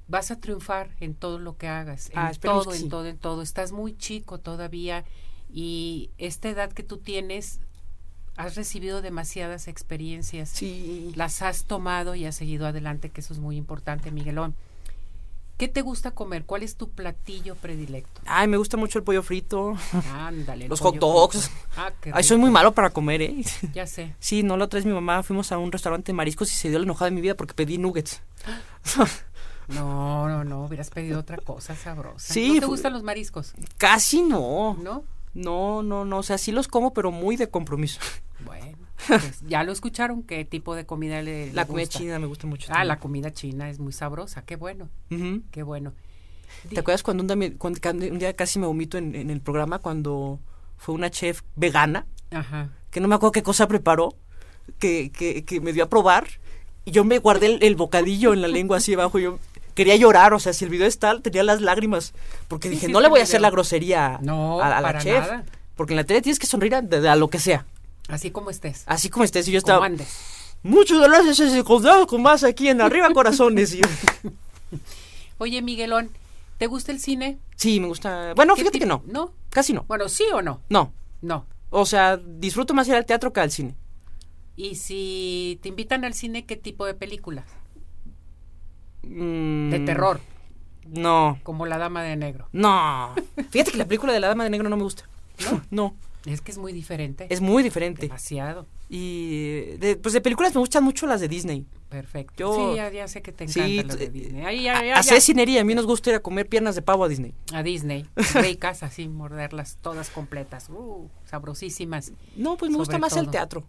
vas 0.09 0.31
a 0.31 0.41
triunfar 0.41 0.91
en 1.01 1.15
todo 1.15 1.39
lo 1.39 1.57
que 1.57 1.69
hagas. 1.69 2.11
En 2.11 2.19
Ah, 2.19 2.31
esperemos 2.31 2.65
todo, 2.65 2.75
en 2.75 2.81
sí. 2.81 2.89
todo, 2.89 3.07
en 3.07 3.19
todo. 3.19 3.43
Estás 3.43 3.73
muy 3.73 3.97
chico 3.97 4.39
todavía 4.39 5.05
y 5.51 6.11
esta 6.19 6.49
edad 6.49 6.73
que 6.73 6.83
tú 6.83 6.99
tienes 6.99 7.61
has 8.37 8.57
recibido 8.57 9.01
demasiadas 9.03 9.69
experiencias 9.69 10.49
Sí. 10.51 11.13
las 11.15 11.41
has 11.43 11.65
tomado 11.65 12.15
y 12.17 12.25
has 12.27 12.35
seguido 12.35 12.67
adelante, 12.67 13.11
que 13.11 13.21
eso 13.21 13.33
es 13.33 13.39
muy 13.39 13.57
importante, 13.57 14.11
Miguelón. 14.11 14.55
¿Qué 15.57 15.69
te 15.69 15.83
gusta 15.83 16.11
comer? 16.11 16.45
¿Cuál 16.47 16.65
es 16.65 16.75
tu 16.75 16.91
platillo 16.91 17.55
predilecto? 17.55 18.21
Ay, 18.27 18.49
me 18.49 18.57
gusta 18.57 18.77
mucho 18.77 18.99
el 18.99 19.05
pollo 19.05 19.23
frito. 19.23 19.75
Ándale. 20.13 20.67
Los 20.67 20.81
hot 20.81 20.97
dogs. 20.97 21.49
Ah, 21.77 21.93
qué 22.01 22.11
Ay, 22.13 22.25
soy 22.25 22.39
muy 22.39 22.51
malo 22.51 22.75
para 22.75 22.91
comer, 22.91 23.23
¿eh? 23.23 23.37
Ya 23.73 23.87
sé. 23.87 24.17
Sí, 24.19 24.43
no, 24.43 24.57
la 24.57 24.65
otra 24.65 24.79
vez 24.79 24.85
mi 24.85 24.93
mamá 24.93 25.23
fuimos 25.23 25.53
a 25.53 25.59
un 25.59 25.71
restaurante 25.71 26.11
de 26.11 26.17
mariscos 26.17 26.53
y 26.53 26.57
se 26.57 26.71
dio 26.71 26.81
la 26.81 26.85
enojada 26.87 27.11
de 27.11 27.15
mi 27.15 27.21
vida 27.21 27.37
porque 27.37 27.55
pedí 27.55 27.79
nuggets. 27.79 28.21
No, 29.69 30.29
no, 30.29 30.45
no, 30.45 30.65
hubieras 30.65 30.91
pedido 30.91 31.21
otra 31.21 31.39
cosa 31.39 31.75
sabrosa. 31.75 32.35
Sí, 32.35 32.55
¿No 32.55 32.61
te 32.61 32.67
gustan 32.67 32.93
los 32.93 33.03
mariscos? 33.03 33.55
Casi 33.79 34.23
no. 34.23 34.75
¿No? 34.75 35.05
No, 35.35 35.83
no, 35.83 36.05
no. 36.05 36.19
O 36.19 36.23
sea, 36.23 36.39
sí 36.39 36.53
los 36.53 36.69
como, 36.69 36.93
pero 36.95 37.11
muy 37.11 37.37
de 37.37 37.49
compromiso. 37.49 38.01
Bueno, 38.45 38.77
pues 39.07 39.41
ya 39.47 39.65
lo 39.65 39.73
escucharon. 39.73 40.23
¿Qué 40.23 40.45
tipo 40.45 40.75
de 40.75 40.85
comida 40.85 41.23
le, 41.23 41.51
La 41.53 41.63
le 41.63 41.67
comida 41.69 41.85
gusta? 41.85 41.99
china 41.99 42.19
me 42.19 42.27
gusta 42.27 42.47
mucho. 42.47 42.71
Ah, 42.75 42.85
la 42.85 42.99
comida 42.99 43.33
china 43.33 43.71
es 43.71 43.79
muy 43.79 43.93
sabrosa. 43.93 44.43
Qué 44.45 44.57
bueno, 44.57 44.91
qué 45.51 45.63
bueno. 45.63 45.95
¿Te 46.69 46.81
acuerdas 46.81 47.03
cuando 47.03 47.23
un, 47.23 47.27
día 47.29 47.37
me- 47.37 47.55
cuando- 47.57 47.81
cuando 47.81 48.07
un 48.07 48.19
día 48.19 48.35
casi 48.35 48.59
me 48.59 48.67
vomito 48.67 48.99
en, 48.99 49.15
en 49.15 49.31
el 49.31 49.41
programa 49.41 49.79
cuando 49.79 50.41
fue 50.77 50.95
una 50.95 51.11
chef 51.11 51.41
vegana, 51.57 52.07
Ajá. 52.31 52.71
que 52.91 53.01
no 53.01 53.09
me 53.09 53.15
acuerdo 53.15 53.33
qué 53.33 53.43
cosa 53.43 53.67
preparó, 53.67 54.15
que, 54.79 55.11
que, 55.11 55.45
que 55.45 55.61
me 55.61 55.73
dio 55.73 55.85
a 55.85 55.89
probar, 55.89 56.27
y 56.85 56.91
yo 56.91 57.03
me 57.05 57.19
guardé 57.19 57.47
el, 57.47 57.63
el 57.63 57.77
bocadillo 57.77 58.35
en 58.35 58.43
la 58.43 58.49
lengua 58.49 58.77
así 58.77 58.93
abajo, 58.95 59.19
yo 59.19 59.39
quería 59.75 59.97
llorar, 59.97 60.33
o 60.35 60.39
sea, 60.39 60.53
si 60.53 60.65
el 60.65 60.71
video 60.71 60.87
está, 60.87 61.21
tenía 61.21 61.43
las 61.43 61.61
lágrimas, 61.61 62.13
porque 62.49 62.69
dije, 62.71 62.89
no 62.89 63.01
le 63.01 63.09
voy 63.09 63.21
a 63.21 63.25
hacer 63.25 63.41
la 63.41 63.51
grosería 63.51 64.19
No, 64.23 64.61
a, 64.61 64.79
a 64.79 64.81
la 64.81 64.99
chef, 64.99 65.21
nada. 65.21 65.45
porque 65.77 65.93
en 65.93 65.97
la 65.99 66.05
tele 66.05 66.23
tienes 66.23 66.39
que 66.39 66.47
sonreír 66.47 66.75
a, 66.77 66.83
de- 66.83 67.09
a 67.09 67.17
lo 67.17 67.29
que 67.29 67.39
sea, 67.39 67.67
Así 68.09 68.31
como 68.31 68.51
estés. 68.51 68.85
así 68.87 69.09
como 69.11 69.25
estés, 69.25 69.49
y 69.49 69.53
yo 69.53 69.59
estaba, 69.59 69.85
andes. 69.87 70.09
muchas 70.63 71.01
gracias, 71.01 71.41
ese 71.41 71.65
condado 71.65 72.07
con 72.07 72.23
más 72.23 72.45
aquí 72.45 72.69
en 72.69 72.81
Arriba 72.81 73.11
Corazones, 73.13 73.77
Oye, 75.39 75.63
Miguelón, 75.63 76.11
¿te 76.59 76.67
gusta 76.67 76.93
el 76.93 77.01
cine? 77.01 77.39
sí, 77.57 77.81
me 77.81 77.87
gusta, 77.89 78.33
bueno, 78.35 78.55
¿Qué 78.55 78.61
fíjate 78.63 78.79
que 78.79 78.87
no, 78.87 79.03
¿No? 79.07 79.33
casi 79.51 79.73
no, 79.73 79.85
Bueno, 79.89 80.09
¿sí 80.09 80.25
o 80.33 80.43
no? 80.43 80.61
no, 80.69 80.93
No. 81.23 81.47
o 81.71 81.87
sea, 81.87 82.17
disfruto 82.17 82.75
más 82.75 82.89
ir 82.89 82.95
al 82.95 83.07
teatro 83.07 83.33
que 83.33 83.41
al 83.41 83.51
cine. 83.51 83.75
Y 84.57 84.77
si 84.77 85.59
te 85.63 85.69
invitan 85.69 86.05
al 86.05 86.15
cine, 86.15 86.45
¿qué 86.47 86.55
tipo 86.57 86.87
de 86.87 86.95
películas? 86.95 87.45
Mm, 89.09 89.71
De 89.71 89.81
terror, 89.81 90.21
No, 90.87 91.39
como 91.43 91.67
La 91.67 91.79
Dama 91.79 92.03
de 92.03 92.17
Negro. 92.17 92.49
no. 92.53 93.15
Fíjate 93.51 93.73
que 93.73 93.79
la 93.79 93.87
película 93.87 94.13
de 94.13 94.21
la 94.21 94.29
Dama 94.29 94.45
de 94.45 94.51
Negro 94.51 94.69
no 94.69 94.77
me 94.77 94.83
gusta. 94.83 95.05
No, 95.71 95.95
Es 96.27 96.41
que 96.41 96.53
es 96.53 96.59
muy 96.59 96.73
diferente. 96.73 97.27
es 97.31 97.41
muy 97.41 97.63
diferente. 97.63 98.03
demasiado. 98.03 98.67
Y 98.89 99.77
de, 99.79 99.97
pues 99.97 100.13
de 100.13 100.21
películas 100.21 100.55
me 100.55 100.61
gustan 100.61 100.85
mucho 100.85 101.07
las 101.07 101.21
de 101.21 101.27
Disney. 101.29 101.65
Perfecto. 101.89 102.35
Yo- 102.37 102.71
sí, 102.71 102.77
ya, 102.77 102.91
ya 102.93 103.09
sé 103.09 103.23
que 103.23 103.33
te 103.33 103.49
Sí, 103.49 103.61
encantan 103.61 103.87
las 103.89 103.99
de 103.99 104.09
Disney. 104.11 104.45
Ahí, 104.45 104.63
ya, 104.65 104.79
A, 104.79 104.85
ya, 104.85 105.61
a 105.61 105.65
mí 105.65 105.75
nos 105.75 105.87
gusta 105.87 106.11
ir 106.11 106.17
a 106.17 106.21
comer 106.21 106.49
piernas 106.49 106.75
de 106.75 106.83
pavo 106.83 107.03
a 107.05 107.09
Disney. 107.09 107.35
A 107.53 107.63
Disney. 107.63 108.07
Ricas, 108.35 108.83
así, 108.83 109.09
morderlas 109.09 109.79
todas 109.81 110.11
completas. 110.11 110.69
Uh, 110.69 111.09
sabrosísimas. 111.25 112.13
No, 112.37 112.57
pues 112.57 112.71
me 112.71 112.77
gusta 112.77 112.99
más 112.99 113.17
el 113.17 113.31
teatro. 113.31 113.65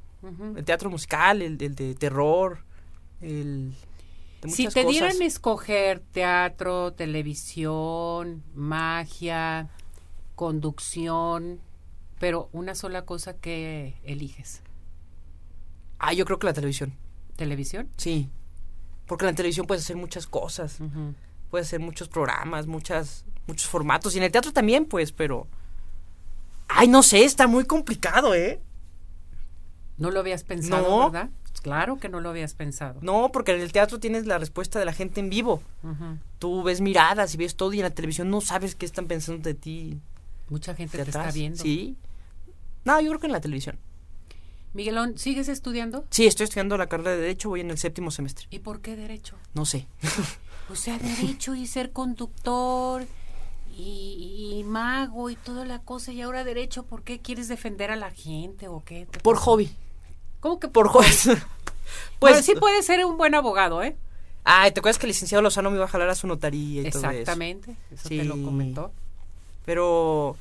El 0.55 0.65
teatro 0.65 0.89
musical, 0.89 1.41
el, 1.41 1.61
el 1.61 1.75
de 1.75 1.93
terror, 1.95 2.59
el 3.21 3.73
Si 4.49 4.67
te 4.67 4.83
cosas. 4.83 4.91
dieran 4.91 5.21
a 5.21 5.25
escoger 5.25 5.99
teatro, 6.11 6.93
televisión, 6.93 8.43
magia, 8.53 9.69
conducción, 10.35 11.59
pero 12.19 12.49
una 12.53 12.75
sola 12.75 13.03
cosa 13.05 13.35
que 13.37 13.95
eliges. 14.03 14.61
Ah, 15.99 16.13
yo 16.13 16.25
creo 16.25 16.39
que 16.39 16.47
la 16.47 16.53
televisión. 16.53 16.93
¿Televisión? 17.35 17.89
Sí. 17.97 18.29
Porque 19.07 19.25
en 19.25 19.31
la 19.31 19.35
televisión 19.35 19.65
puedes 19.67 19.83
hacer 19.83 19.95
muchas 19.97 20.27
cosas. 20.27 20.79
Ujú. 20.79 21.13
Puedes 21.49 21.67
hacer 21.67 21.79
muchos 21.79 22.07
programas, 22.09 22.67
muchas 22.67 23.25
muchos 23.47 23.67
formatos. 23.69 24.15
Y 24.15 24.17
en 24.17 24.23
el 24.23 24.31
teatro 24.31 24.51
también, 24.51 24.85
pues, 24.85 25.11
pero... 25.11 25.47
Ay, 26.67 26.87
no 26.87 27.03
sé, 27.03 27.23
está 27.23 27.45
muy 27.47 27.63
complicado, 27.65 28.33
¿eh? 28.33 28.59
No 29.97 30.09
lo 30.09 30.19
habías 30.19 30.43
pensado, 30.43 30.89
No. 30.89 31.11
¿verdad? 31.11 31.29
Claro 31.65 31.97
que 31.97 32.09
no 32.09 32.19
lo 32.21 32.29
habías 32.29 32.53
pensado. 32.53 32.99
No, 33.01 33.31
porque 33.31 33.51
en 33.55 33.59
el 33.59 33.71
teatro 33.71 33.99
tienes 33.99 34.27
la 34.27 34.37
respuesta 34.37 34.77
de 34.77 34.85
la 34.85 34.93
gente 34.93 35.19
en 35.19 35.31
vivo. 35.31 35.63
Ujú. 35.81 36.19
Tú 36.37 36.61
ves 36.61 36.79
miradas 36.79 37.33
y 37.33 37.37
ves 37.37 37.55
todo 37.55 37.73
y 37.73 37.77
en 37.77 37.85
la 37.85 37.89
televisión 37.89 38.29
no 38.29 38.39
sabes 38.39 38.75
qué 38.75 38.85
están 38.85 39.07
pensando 39.07 39.41
de 39.41 39.55
ti. 39.55 39.99
Mucha 40.47 40.75
gente 40.75 40.95
te 40.95 41.09
está 41.09 41.31
viendo. 41.31 41.63
Sí. 41.63 41.97
No, 42.83 43.01
yo 43.01 43.09
creo 43.09 43.19
que 43.19 43.25
en 43.25 43.31
la 43.31 43.41
televisión. 43.41 43.79
Miguelón, 44.73 45.17
¿sigues 45.17 45.47
estudiando? 45.47 46.05
Sí, 46.11 46.27
estoy 46.27 46.43
estudiando 46.43 46.77
la 46.77 46.85
carrera 46.85 47.09
de 47.09 47.17
Derecho, 47.17 47.49
voy 47.49 47.61
en 47.61 47.71
el 47.71 47.79
séptimo 47.79 48.11
semestre. 48.11 48.45
¿Y 48.51 48.59
por 48.59 48.81
qué 48.81 48.95
derecho? 48.95 49.35
No 49.55 49.65
sé. 49.65 49.87
O 50.67 50.75
sea, 50.75 50.97
derecho 50.97 51.53
y 51.53 51.67
ser 51.67 51.91
conductor 51.91 53.05
y, 53.77 54.57
y 54.59 54.63
mago 54.63 55.29
y 55.29 55.35
toda 55.35 55.63
la 55.63 55.79
cosa 55.79 56.11
y 56.11 56.21
ahora 56.21 56.43
derecho, 56.43 56.87
¿por 56.87 57.03
qué 57.03 57.21
quieres 57.21 57.47
defender 57.47 57.91
a 57.91 57.95
la 57.95 58.09
gente 58.09 58.67
o 58.67 58.83
qué? 58.83 59.05
¿Te 59.05 59.19
Por 59.19 59.37
hobby. 59.37 59.71
¿Cómo 60.39 60.59
que 60.59 60.67
Por 60.67 60.89
hobby. 60.89 61.07
Pues 62.19 62.45
sí 62.45 62.55
puede 62.55 62.81
ser 62.83 63.03
un 63.05 63.17
buen 63.17 63.35
abogado, 63.35 63.83
¿eh? 63.83 63.95
Ay, 64.43 64.71
¿te 64.71 64.79
acuerdas 64.79 64.99
que 64.99 65.05
el 65.07 65.09
licenciado 65.09 65.41
Lozano 65.41 65.71
me 65.71 65.77
iba 65.77 65.85
a 65.85 65.89
jalar 65.89 66.09
a 66.09 66.15
su 66.15 66.27
notaría 66.27 66.81
y 66.81 66.89
todo 66.91 67.01
eso? 67.01 67.09
Exactamente, 67.11 67.75
eso 67.91 68.09
te 68.09 68.23
lo 68.23 68.35
comentó. 68.43 68.91
Pero 69.65 70.37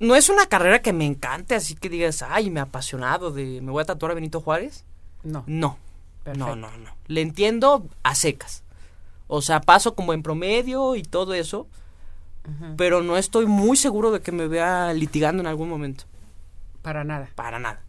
no 0.00 0.14
es 0.14 0.30
una 0.30 0.46
carrera 0.46 0.80
que 0.80 0.92
me 0.92 1.04
encante, 1.04 1.54
así 1.54 1.74
que 1.74 1.88
digas, 1.90 2.22
ay, 2.22 2.50
me 2.50 2.60
ha 2.60 2.64
apasionado 2.64 3.30
de 3.30 3.60
me 3.60 3.70
voy 3.70 3.82
a 3.82 3.84
tatuar 3.84 4.12
a 4.12 4.14
Benito 4.14 4.40
Juárez. 4.40 4.84
No, 5.22 5.44
No. 5.46 5.76
Perfecto. 6.24 6.56
No, 6.56 6.70
no, 6.70 6.76
no. 6.76 6.94
Le 7.06 7.20
entiendo 7.22 7.86
a 8.02 8.14
secas. 8.14 8.62
O 9.28 9.40
sea, 9.42 9.60
paso 9.60 9.94
como 9.94 10.12
en 10.12 10.22
promedio 10.22 10.94
y 10.94 11.02
todo 11.02 11.34
eso, 11.34 11.66
pero 12.76 13.02
no 13.02 13.16
estoy 13.18 13.46
muy 13.46 13.76
seguro 13.76 14.10
de 14.10 14.20
que 14.20 14.32
me 14.32 14.48
vea 14.48 14.92
litigando 14.94 15.42
en 15.42 15.46
algún 15.46 15.68
momento. 15.68 16.04
Para 16.82 17.04
nada. 17.04 17.28
Para 17.34 17.58
nada. 17.58 17.82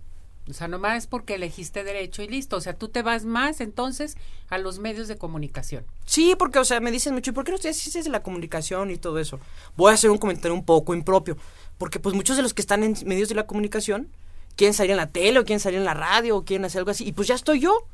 O 0.49 0.53
sea, 0.53 0.67
nomás 0.67 0.97
es 0.97 1.07
porque 1.07 1.35
elegiste 1.35 1.83
derecho 1.83 2.23
y 2.23 2.27
listo. 2.27 2.55
O 2.57 2.61
sea, 2.61 2.73
tú 2.73 2.89
te 2.89 3.01
vas 3.03 3.23
más 3.25 3.61
entonces 3.61 4.17
a 4.49 4.57
los 4.57 4.79
medios 4.79 5.07
de 5.07 5.17
comunicación. 5.17 5.85
Sí, 6.05 6.35
porque, 6.39 6.57
o 6.59 6.65
sea, 6.65 6.79
me 6.79 6.91
dicen 6.91 7.13
mucho, 7.13 7.29
¿y 7.29 7.33
por 7.33 7.43
qué 7.45 7.51
no 7.51 7.57
estudias 7.57 8.03
de 8.05 8.09
la 8.09 8.23
comunicación 8.23 8.89
y 8.89 8.97
todo 8.97 9.19
eso? 9.19 9.39
Voy 9.77 9.91
a 9.91 9.93
hacer 9.93 10.09
un 10.09 10.17
comentario 10.17 10.55
un 10.55 10.65
poco 10.65 10.95
impropio, 10.95 11.37
porque 11.77 11.99
pues 11.99 12.15
muchos 12.15 12.35
de 12.35 12.41
los 12.43 12.53
que 12.55 12.61
están 12.61 12.83
en 12.83 12.95
medios 13.05 13.29
de 13.29 13.35
la 13.35 13.45
comunicación 13.45 14.09
quieren 14.55 14.73
salir 14.73 14.91
en 14.91 14.97
la 14.97 15.09
tele 15.11 15.39
o 15.39 15.45
quieren 15.45 15.59
salir 15.59 15.77
en 15.79 15.85
la 15.85 15.93
radio 15.93 16.35
o 16.37 16.43
quieren 16.45 16.65
hacer 16.65 16.79
algo 16.79 16.91
así, 16.91 17.05
y 17.07 17.11
pues 17.13 17.27
ya 17.27 17.35
estoy 17.35 17.59
yo. 17.59 17.85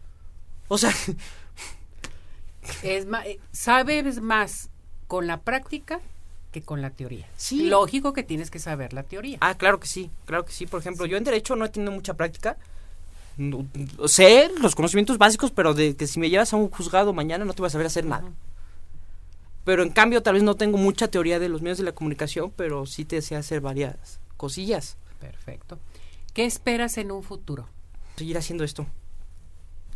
O 0.70 0.78
sea, 0.78 0.92
Es 2.84 3.06
ma- 3.06 3.26
eh, 3.26 3.40
sabes 3.52 4.22
más 4.22 4.70
con 5.08 5.28
la 5.28 5.42
práctica 5.42 6.00
que 6.56 6.62
con 6.62 6.82
la 6.82 6.90
teoría. 6.90 7.28
Sí. 7.36 7.66
Lógico 7.68 8.14
que 8.14 8.24
tienes 8.24 8.50
que 8.50 8.60
saber 8.60 8.94
la 8.94 9.04
teoría. 9.04 9.38
ah, 9.42 9.56
claro 9.58 9.78
que 9.82 9.88
sí, 9.88 10.10
claro 10.26 10.46
que 10.46 10.54
sí. 10.54 10.66
Por 10.66 10.80
ejemplo, 10.80 11.06
yo 11.06 11.18
en 11.18 11.26
derecho 11.26 11.58
no 11.58 11.66
he 11.66 11.70
tenido 11.70 11.92
mucha 11.92 12.14
práctica. 12.14 12.56
No- 13.36 13.68
sé 14.08 14.50
los 14.62 14.74
conocimientos 14.74 15.18
básicos, 15.18 15.52
pero 15.52 15.74
de 15.74 15.98
que 15.98 16.08
si 16.08 16.18
me 16.18 16.30
llevas 16.30 16.54
a 16.54 16.56
un 16.56 16.70
juzgado 16.70 17.12
mañana 17.12 17.44
no 17.44 17.54
te 17.54 17.62
vas 17.62 17.72
a 17.72 17.74
saber 17.74 17.88
hacer 17.88 18.06
nada. 18.06 18.32
Pero 19.66 19.84
en 19.84 19.90
cambio, 19.90 20.24
tal 20.24 20.36
vez 20.36 20.44
no 20.44 20.56
tengo 20.56 20.78
mucha 20.78 21.10
teoría 21.10 21.40
de 21.40 21.50
los 21.50 21.62
medios 21.62 21.78
de 21.78 21.84
la 21.84 21.92
comunicación, 21.92 22.54
pero 22.56 22.86
sí 22.86 23.04
te 23.04 23.22
sé 23.22 23.36
hacer 23.36 23.60
varias 23.60 24.22
cosillas. 24.38 24.96
Perfecto. 25.20 25.78
¿Qué 26.34 26.46
esperas 26.46 26.98
en 26.98 27.12
un 27.12 27.22
futuro? 27.22 27.68
Seguir 28.16 28.38
haciendo 28.38 28.64
esto. 28.64 28.86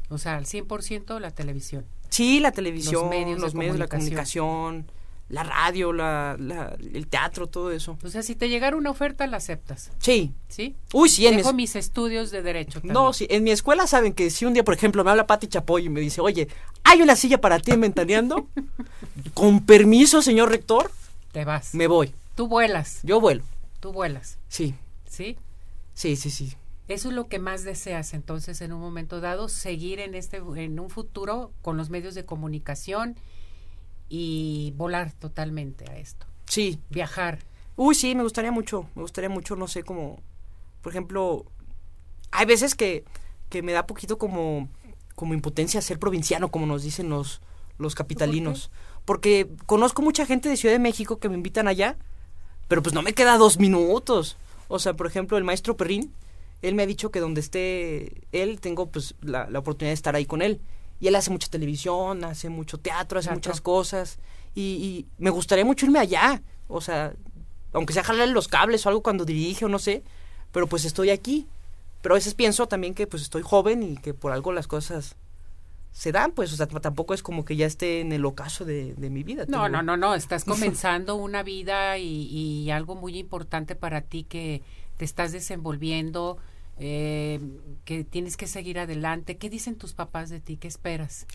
O 0.10 0.18
sea, 0.18 0.36
al 0.36 0.46
100% 0.46 1.20
la 1.20 1.32
televisión. 1.32 1.86
Sí, 2.10 2.42
la 2.42 2.52
televisión, 2.52 3.04
los 3.04 3.10
medios 3.10 3.54
medios, 3.54 3.74
de 3.74 3.78
de 3.78 3.80
la 3.80 3.88
comunicación, 3.88 4.86
la 5.30 5.44
radio, 5.44 5.94
la, 5.94 6.36
la- 6.40 6.76
el 6.94 7.08
teatro, 7.08 7.48
todo 7.48 7.72
eso. 7.72 7.98
O 8.04 8.10
sea, 8.10 8.24
si 8.24 8.36
te 8.36 8.50
llegara 8.50 8.76
una 8.76 8.90
oferta, 8.90 9.28
la 9.28 9.38
aceptas. 9.38 9.92
Sí. 10.00 10.34
¿Sí? 10.48 10.76
Uy, 10.94 11.08
sí, 11.10 11.28
en 11.28 11.38
Dejo 11.38 11.54
mis 11.54 11.76
estudios 11.76 12.32
de 12.32 12.42
derecho. 12.42 12.82
no, 12.84 13.14
sí, 13.14 13.28
en 13.30 13.44
mi 13.44 13.52
escuela 13.52 13.86
saben 13.88 14.14
que 14.14 14.30
si 14.32 14.46
un 14.46 14.54
día, 14.54 14.64
por 14.64 14.74
ejemplo, 14.74 15.04
me 15.04 15.12
habla 15.12 15.28
Pati 15.28 15.48
Chapoy 15.48 15.86
y 15.86 15.90
me 15.90 16.00
dice, 16.02 16.20
oye, 16.22 16.48
hay 16.84 17.02
una 17.02 17.16
silla 17.16 17.40
para 17.40 17.60
ti 17.60 17.72
en 17.72 17.82
Ventaneando, 17.82 18.48
con 19.34 19.66
permiso, 19.66 20.22
señor 20.22 20.50
rector, 20.50 20.92
Te 21.32 21.46
vas. 21.46 21.74
me 21.76 21.88
voy. 21.88 22.14
Tú 22.36 22.48
vuelas. 22.48 23.00
Yo 23.04 23.20
vuelo. 23.22 23.44
Tú 23.80 23.92
vuelas. 23.94 24.38
Sí, 24.48 24.74
¿Sí? 25.08 25.38
sí, 25.94 26.16
sí, 26.16 26.30
sí. 26.32 26.54
Eso 26.88 27.10
es 27.10 27.14
lo 27.14 27.28
que 27.28 27.38
más 27.38 27.64
deseas 27.64 28.16
entonces 28.16 28.62
en 28.62 28.74
un 28.74 28.82
momento 28.82 29.22
dado, 29.22 29.48
seguir 29.48 30.00
en 30.00 30.16
este 30.16 30.38
en 30.56 30.80
un 30.80 30.90
futuro 30.90 31.52
con 31.62 31.78
los 31.78 31.92
medios 31.92 32.16
de 32.16 32.26
comunicación 32.26 33.16
y 34.10 34.74
volar 34.76 35.12
totalmente 35.14 35.90
a 35.90 35.98
esto, 35.98 36.26
Sí. 36.48 36.80
viajar. 36.90 37.40
Uy, 37.76 37.96
sí, 37.96 38.16
me 38.16 38.24
gustaría 38.24 38.52
mucho, 38.52 38.90
me 38.96 39.04
gustaría 39.04 39.30
mucho, 39.30 39.56
no 39.56 39.68
sé, 39.68 39.84
como, 39.84 40.20
por 40.82 40.92
ejemplo, 40.92 41.46
hay 42.32 42.46
veces 42.46 42.76
que, 42.76 43.06
que 43.50 43.62
me 43.62 43.72
da 43.72 43.88
poquito 43.88 44.18
como, 44.18 44.68
como 45.16 45.34
impotencia 45.34 45.82
ser 45.82 46.00
provinciano, 46.00 46.50
como 46.50 46.66
nos 46.66 46.84
dicen 46.84 47.10
los, 47.10 47.42
los 47.78 47.96
capitalinos. 47.96 48.72
Porque 49.06 49.50
conozco 49.66 50.02
mucha 50.02 50.26
gente 50.26 50.50
de 50.50 50.58
Ciudad 50.58 50.76
de 50.76 50.80
México 50.80 51.20
que 51.20 51.30
me 51.30 51.36
invitan 51.36 51.68
allá, 51.68 51.98
pero 52.68 52.84
pues 52.84 52.94
no 52.94 53.02
me 53.02 53.14
queda 53.14 53.38
dos 53.38 53.58
minutos. 53.58 54.38
O 54.68 54.78
sea, 54.80 54.94
por 54.94 55.08
ejemplo, 55.08 55.38
el 55.38 55.44
maestro 55.44 55.78
Perrín, 55.78 56.14
él 56.62 56.76
me 56.76 56.84
ha 56.84 56.88
dicho 56.88 57.10
que 57.12 57.20
donde 57.20 57.42
esté 57.42 58.22
él, 58.32 58.60
tengo 58.60 58.92
pues 58.92 59.16
la, 59.22 59.50
la 59.50 59.60
oportunidad 59.60 59.92
de 59.92 59.96
estar 59.96 60.16
ahí 60.16 60.26
con 60.26 60.42
él. 60.42 60.62
Y 61.00 61.08
él 61.08 61.16
hace 61.16 61.32
mucha 61.32 61.48
televisión, 61.50 62.24
hace 62.24 62.50
mucho 62.50 62.78
teatro, 62.78 63.20
hace 63.20 63.32
muchas 63.32 63.62
cosas. 63.62 64.20
Y, 64.56 64.62
y 64.62 65.06
me 65.18 65.30
gustaría 65.30 65.64
mucho 65.66 65.86
irme 65.86 66.00
allá. 66.00 66.42
O 66.68 66.82
sea, 66.82 67.14
aunque 67.74 67.94
sea 67.94 68.04
jalarle 68.04 68.34
los 68.34 68.48
cables 68.48 68.86
o 68.86 68.90
algo 68.90 69.02
cuando 69.04 69.26
dirige 69.26 69.66
o 69.66 69.70
no 69.70 69.80
sé, 69.80 70.04
pero 70.52 70.68
pues 70.68 70.86
estoy 70.86 71.10
aquí. 71.10 71.48
Pero 72.02 72.16
a 72.16 72.18
veces 72.18 72.34
pienso 72.34 72.68
también 72.68 72.94
que 72.94 73.08
pues 73.08 73.22
estoy 73.24 73.42
joven 73.42 73.84
y 73.84 73.98
que 73.98 74.14
por 74.14 74.32
algo 74.32 74.52
las 74.52 74.68
cosas 74.68 75.16
se 75.92 76.12
dan, 76.12 76.32
pues, 76.34 76.54
o 76.54 76.56
sea, 76.56 76.68
tampoco 76.68 77.14
es 77.14 77.24
como 77.24 77.44
que 77.46 77.56
ya 77.56 77.66
esté 77.66 78.00
en 78.02 78.12
el 78.14 78.24
ocaso 78.24 78.64
de, 78.64 78.94
de 78.94 79.10
mi 79.10 79.24
vida. 79.24 79.46
No, 79.48 79.64
Tengo- 79.64 79.70
no, 79.70 79.82
no, 79.84 79.98
no, 79.98 80.16
estás 80.16 80.46
comenzando 80.46 81.16
una 81.16 81.44
vida 81.44 81.98
y, 81.98 82.26
y 82.28 82.72
algo 82.72 82.96
muy 82.96 83.18
importante 83.18 83.76
para 83.76 84.02
ti 84.02 84.24
que 84.24 84.62
te 84.98 85.06
estás 85.06 85.32
desenvolviendo, 85.32 86.38
eh, 86.80 87.40
que 87.86 88.04
tienes 88.04 88.38
que 88.38 88.48
seguir 88.48 88.80
adelante. 88.80 89.38
¿Qué 89.38 89.50
dicen 89.50 89.76
tus 89.76 89.94
papás 89.94 90.30
de 90.30 90.40
ti? 90.40 90.58
¿Qué 90.58 90.68
esperas? 90.68 91.26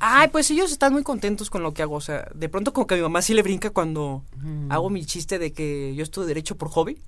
Ay, 0.00 0.28
pues 0.28 0.50
ellos 0.50 0.72
están 0.72 0.92
muy 0.92 1.02
contentos 1.04 1.50
con 1.50 1.62
lo 1.62 1.72
que 1.72 1.82
hago, 1.82 1.94
o 1.94 2.00
sea, 2.00 2.28
de 2.34 2.48
pronto 2.48 2.72
como 2.72 2.86
que 2.86 2.94
a 2.94 2.96
mi 2.96 3.02
mamá 3.04 3.22
sí 3.22 3.32
le 3.32 3.42
brinca 3.42 3.70
cuando 3.70 4.22
Mm. 4.36 4.70
hago 4.72 4.90
mi 4.90 5.04
chiste 5.06 5.38
de 5.38 5.52
que 5.52 5.94
yo 5.94 6.02
estudio 6.02 6.26
derecho 6.26 6.56
por 6.56 6.68
hobby, 6.68 6.98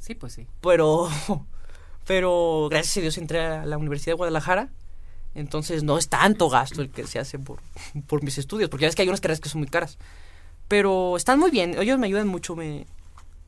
Sí, 0.00 0.14
pues 0.14 0.34
sí. 0.34 0.46
pero, 0.60 1.08
pero 2.06 2.68
gracias 2.70 2.96
a 2.98 3.00
Dios 3.00 3.18
entré 3.18 3.40
a 3.40 3.64
la 3.66 3.78
Universidad 3.78 4.12
de 4.12 4.16
Guadalajara, 4.18 4.68
entonces 5.34 5.82
no 5.82 5.96
es 5.98 6.08
tanto 6.08 6.48
gasto 6.50 6.82
el 6.82 6.90
que 6.90 7.06
se 7.06 7.18
hace 7.18 7.38
por, 7.38 7.60
por 8.06 8.22
mis 8.22 8.36
estudios, 8.38 8.68
porque 8.68 8.82
ya 8.82 8.88
ves 8.88 8.96
que 8.96 9.02
hay 9.02 9.08
unas 9.08 9.20
carreras 9.20 9.40
que 9.40 9.48
son 9.48 9.60
muy 9.60 9.68
caras, 9.68 9.98
pero 10.68 11.16
están 11.16 11.38
muy 11.38 11.50
bien, 11.50 11.74
ellos 11.80 11.98
me 11.98 12.06
ayudan 12.06 12.28
mucho, 12.28 12.54
me... 12.56 12.86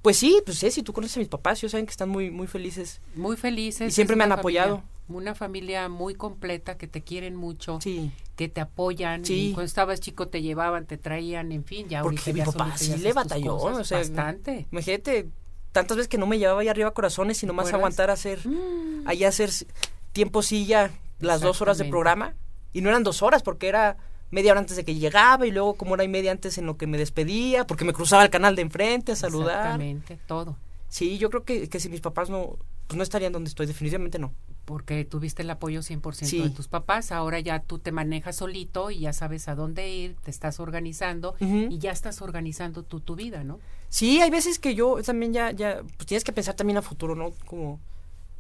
Pues 0.03 0.17
sí, 0.19 0.41
pues 0.45 0.59
sí, 0.59 0.71
si 0.71 0.83
tú 0.83 0.93
conoces 0.93 1.17
a 1.17 1.21
mis 1.21 1.29
papás, 1.29 1.59
ellos 1.61 1.73
saben 1.73 1.87
que 1.87 1.91
están 1.93 2.09
muy, 2.09 2.31
muy 2.31 2.47
felices. 2.49 3.01
Muy 3.15 3.37
felices. 3.37 3.89
Y 3.89 3.95
siempre 3.95 4.17
me 4.17 4.25
han 4.25 4.33
apoyado. 4.33 4.77
familia- 4.79 4.93
una 5.09 5.35
familia 5.35 5.89
muy 5.89 6.15
completa 6.15 6.79
que 6.79 6.87
te 6.89 7.03
quieren 7.03 7.37
mucho, 7.37 7.79
Sí. 7.83 8.11
que 8.37 8.49
te 8.49 8.61
apoyan. 8.61 9.25
Sí. 9.25 9.49
y 9.49 9.53
cuando 9.53 9.67
estabas 9.67 10.01
chico 10.01 10.29
te 10.29 10.41
llevaban, 10.43 10.87
te 10.87 10.97
traían, 10.97 11.53
en 11.53 11.65
fin, 11.65 11.89
ya 11.89 12.03
Porque 12.03 12.19
ahorita 12.19 12.33
mi 12.33 12.39
ya 12.39 12.45
papá 12.47 12.77
sí 12.79 12.97
le 12.97 13.13
batalló, 13.13 13.59
cosas. 13.59 13.79
o 13.79 13.85
sea, 13.85 13.99
Bastante. 13.99 14.67
Imagínate 14.73 15.29
tantas 15.73 15.97
veces 15.99 16.09
que 16.09 16.19
no 16.19 16.27
me 16.27 16.39
llevaba 16.39 16.61
allá 16.63 16.71
arriba 16.71 16.89
a 16.89 16.95
corazones 16.95 17.43
y 17.43 17.47
nomás 17.47 17.73
aguantar 17.73 18.11
a 18.11 18.15
hacer, 18.15 18.47
Mm. 18.47 19.07
allá 19.07 19.29
hacer 19.29 19.51
tiempo 20.13 20.43
silla 20.43 20.91
las 21.21 21.41
dos 21.41 21.61
horas 21.61 21.79
de 21.79 21.85
programa. 21.85 22.35
Y 22.73 22.81
no 22.81 22.89
eran 22.89 23.03
dos 23.03 23.23
horas 23.23 23.43
porque 23.43 23.69
era 23.69 23.99
media 24.33 24.51
hora 24.51 24.61
antes 24.61 24.77
de 24.77 24.85
que 24.85 24.97
llegaba 24.97 25.47
y 25.47 25.53
luego 25.53 25.75
como 25.75 25.93
hora 25.93 26.03
y 26.03 26.09
media 26.09 26.33
antes 26.33 26.59
en 26.59 26.67
lo 26.67 26.77
que 26.77 26.89
me 26.89 26.99
despedía, 26.99 27.65
porque 27.67 27.85
me 27.85 27.93
cruzaba 27.93 28.25
el 28.25 28.31
canal 28.31 28.57
de 28.57 28.63
enfrente 28.63 29.13
a 29.13 29.17
saludar. 29.17 29.59
Exactamente, 29.59 30.19
todo. 30.27 30.57
Sí, 30.89 31.19
yo 31.19 31.31
creo 31.31 31.45
que, 31.45 31.69
que 31.69 31.79
si 31.81 31.89
mis 31.89 32.01
papás 32.01 32.29
no, 32.31 32.59
pues 32.89 32.97
no 32.97 33.03
estarían 33.03 33.33
donde 33.33 33.49
estoy, 33.49 33.67
definitivamente 33.67 34.19
no. 34.19 34.33
Porque 34.65 35.05
tuviste 35.05 35.43
el 35.43 35.51
apoyo 35.51 35.81
100% 35.81 36.25
Sí. 36.25 36.41
de 36.41 36.51
tus 36.51 36.69
papás, 36.69 37.13
ahora 37.13 37.41
ya 37.41 37.61
tú 37.61 37.79
te 37.79 37.93
manejas 37.93 38.37
solito 38.37 38.91
y 38.91 39.01
ya 39.01 39.13
sabes 39.13 39.49
a 39.49 39.55
dónde 39.55 39.89
ir, 39.91 40.17
te 40.23 40.31
estás 40.31 40.61
organizando 40.61 41.35
y 41.41 41.79
ya 41.79 41.91
estás 41.93 42.23
organizando 42.23 42.83
tú 42.85 43.01
tu 43.01 43.17
vida, 43.17 43.43
¿no? 43.45 43.59
Sí, 43.89 44.21
hay 44.21 44.31
veces 44.31 44.59
que 44.59 44.75
yo 44.75 45.03
también 45.03 45.33
ya, 45.33 45.51
ya, 45.51 45.83
pues 45.97 46.07
tienes 46.07 46.25
que 46.25 46.33
pensar 46.33 46.55
también 46.55 46.79
a 46.79 46.83
futuro, 46.83 47.15
¿no? 47.15 47.33
Como 47.47 47.81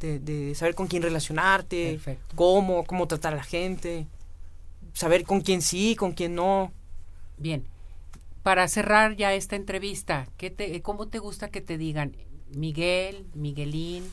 de, 0.01 0.19
de 0.21 0.55
saber 0.55 0.75
con 0.75 0.87
quién 0.87 1.03
relacionarte, 1.03 1.93
Perfecto. 1.93 2.37
cómo, 2.37 2.85
cómo 2.85 3.07
tratar 3.09 3.33
a 3.35 3.37
la 3.37 3.43
gente, 3.45 4.07
saber 4.93 5.25
con 5.25 5.41
quién 5.41 5.63
sí, 5.63 5.97
con 5.97 6.13
quién 6.13 6.35
no. 6.35 6.73
Bien, 7.39 7.65
para 8.43 8.69
cerrar 8.69 9.17
ya 9.17 9.33
esta 9.35 9.57
entrevista, 9.57 10.27
¿qué 10.37 10.51
te, 10.51 10.81
¿cómo 10.83 11.09
te 11.09 11.19
gusta 11.19 11.49
que 11.51 11.61
te 11.61 11.79
digan 11.79 12.17
Miguel, 12.55 13.27
Miguelín? 13.35 14.05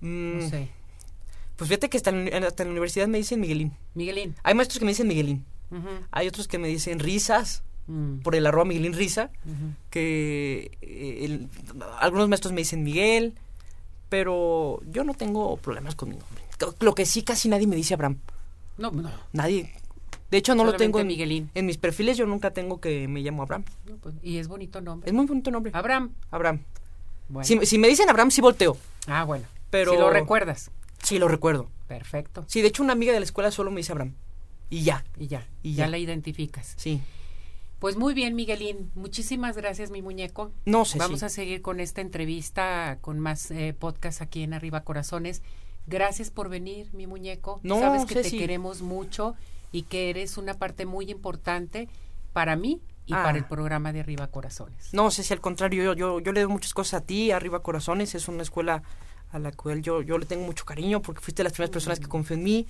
Mm, 0.00 0.38
No 0.38 0.48
sé. 0.48 0.68
Pues 1.56 1.68
fíjate 1.68 1.88
que 1.90 1.96
hasta 1.98 2.10
en, 2.10 2.44
hasta 2.44 2.62
en 2.62 2.70
la 2.70 2.72
universidad 2.72 3.06
me 3.08 3.18
dicen 3.18 3.38
Miguelín. 3.40 3.72
Miguelín. 3.94 4.34
Hay 4.42 4.54
maestros 4.54 4.78
que 4.78 4.84
me 4.84 4.90
dicen 4.90 5.06
Miguelín. 5.06 5.44
Hay 6.10 6.28
otros 6.28 6.48
que 6.48 6.58
me 6.58 6.68
dicen 6.68 6.98
Risas, 6.98 7.62
mm, 7.86 8.18
por 8.18 8.34
el 8.34 8.46
arroba 8.46 8.64
Miguelín 8.66 8.92
Risa. 8.94 9.30
Que 9.90 10.70
eh, 10.82 11.24
el- 11.24 11.48
algunos 12.00 12.28
maestros 12.28 12.52
me 12.52 12.60
dicen 12.62 12.82
Miguel. 12.82 13.34
Pero 14.08 14.80
yo 14.90 15.04
no 15.04 15.14
tengo 15.14 15.56
problemas 15.56 15.94
con 15.94 16.10
mi 16.10 16.16
nombre. 16.16 16.42
Lo 16.80 16.94
que 16.94 17.06
sí 17.06 17.22
casi 17.22 17.48
nadie 17.48 17.66
me 17.66 17.76
dice 17.76 17.94
Abraham. 17.94 18.18
No, 18.76 18.90
no. 18.90 19.10
Nadie. 19.32 19.72
De 20.32 20.38
hecho, 20.38 20.54
no 20.54 20.64
lo 20.64 20.72
tengo 20.72 20.98
en, 20.98 21.06
Miguelín. 21.06 21.50
en 21.54 21.66
mis 21.66 21.76
perfiles. 21.76 22.16
Yo 22.16 22.24
nunca 22.26 22.52
tengo 22.52 22.80
que 22.80 23.06
me 23.06 23.20
llamo 23.20 23.42
Abraham. 23.42 23.64
No, 23.86 23.96
pues, 23.98 24.14
y 24.22 24.38
es 24.38 24.48
bonito 24.48 24.80
nombre. 24.80 25.08
Es 25.08 25.14
muy 25.14 25.26
bonito 25.26 25.50
nombre. 25.50 25.70
Abraham. 25.74 26.14
Abraham. 26.30 26.62
Bueno. 27.28 27.46
Si, 27.46 27.66
si 27.66 27.76
me 27.78 27.86
dicen 27.86 28.08
Abraham, 28.08 28.30
sí 28.30 28.40
volteo. 28.40 28.78
ah, 29.06 29.24
bueno. 29.24 29.44
Pero- 29.70 29.92
Si 29.92 29.98
lo 29.98 30.08
recuerdas. 30.10 30.70
Sí, 31.02 31.18
lo 31.18 31.28
recuerdo. 31.28 31.68
Perfecto. 31.86 32.44
Sí, 32.48 32.62
de 32.62 32.68
hecho, 32.68 32.82
una 32.82 32.94
amiga 32.94 33.12
de 33.12 33.20
la 33.20 33.24
escuela 33.24 33.50
solo 33.50 33.70
me 33.70 33.78
dice 33.80 33.92
Abraham. 33.92 34.14
Y 34.70 34.82
ya. 34.84 35.04
Y 35.18 35.26
ya. 35.26 35.46
Y 35.62 35.74
ya 35.74 35.84
ya. 35.84 35.90
la 35.90 35.98
identificas. 35.98 36.72
Sí. 36.78 37.02
Pues 37.78 37.96
muy 37.96 38.14
bien, 38.14 38.34
Miguelín. 38.34 38.90
Muchísimas 38.94 39.54
gracias, 39.56 39.90
mi 39.90 40.00
muñeco. 40.00 40.50
No 40.64 40.86
sé 40.86 40.96
Vamos 40.98 41.20
sí. 41.20 41.26
a 41.26 41.28
seguir 41.28 41.60
con 41.60 41.78
esta 41.78 42.00
entrevista, 42.00 42.96
con 43.02 43.18
más 43.18 43.50
eh, 43.50 43.74
podcast 43.78 44.22
aquí 44.22 44.44
en 44.44 44.54
Arriba 44.54 44.80
Corazones. 44.82 45.42
Gracias 45.86 46.30
por 46.30 46.48
venir, 46.48 46.88
mi 46.94 47.06
muñeco. 47.06 47.60
No, 47.64 47.80
Sabes 47.80 48.06
que 48.06 48.14
te 48.22 48.30
queremos 48.30 48.80
mucho 48.80 49.34
y 49.72 49.82
que 49.82 50.10
eres 50.10 50.36
una 50.36 50.54
parte 50.54 50.86
muy 50.86 51.10
importante 51.10 51.88
para 52.32 52.54
mí 52.56 52.80
y 53.06 53.14
Ah. 53.14 53.22
para 53.24 53.38
el 53.38 53.44
programa 53.44 53.92
de 53.92 54.00
Arriba 54.00 54.26
Corazones. 54.28 54.92
No 54.94 55.10
sé 55.10 55.22
si 55.24 55.32
al 55.32 55.40
contrario, 55.40 55.82
yo, 55.82 55.94
yo, 55.94 56.20
yo 56.20 56.32
le 56.32 56.40
doy 56.42 56.50
muchas 56.52 56.72
cosas 56.74 57.02
a 57.02 57.04
ti, 57.04 57.30
Arriba 57.32 57.62
Corazones, 57.62 58.14
es 58.14 58.28
una 58.28 58.42
escuela 58.42 58.82
a 59.30 59.38
la 59.38 59.50
cual 59.50 59.82
yo, 59.82 60.02
yo 60.02 60.18
le 60.18 60.26
tengo 60.26 60.44
mucho 60.44 60.64
cariño 60.64 61.00
porque 61.02 61.20
fuiste 61.20 61.42
las 61.42 61.52
primeras 61.54 61.70
personas 61.70 61.98
que 61.98 62.06
confió 62.06 62.36
en 62.36 62.42
mí 62.44 62.66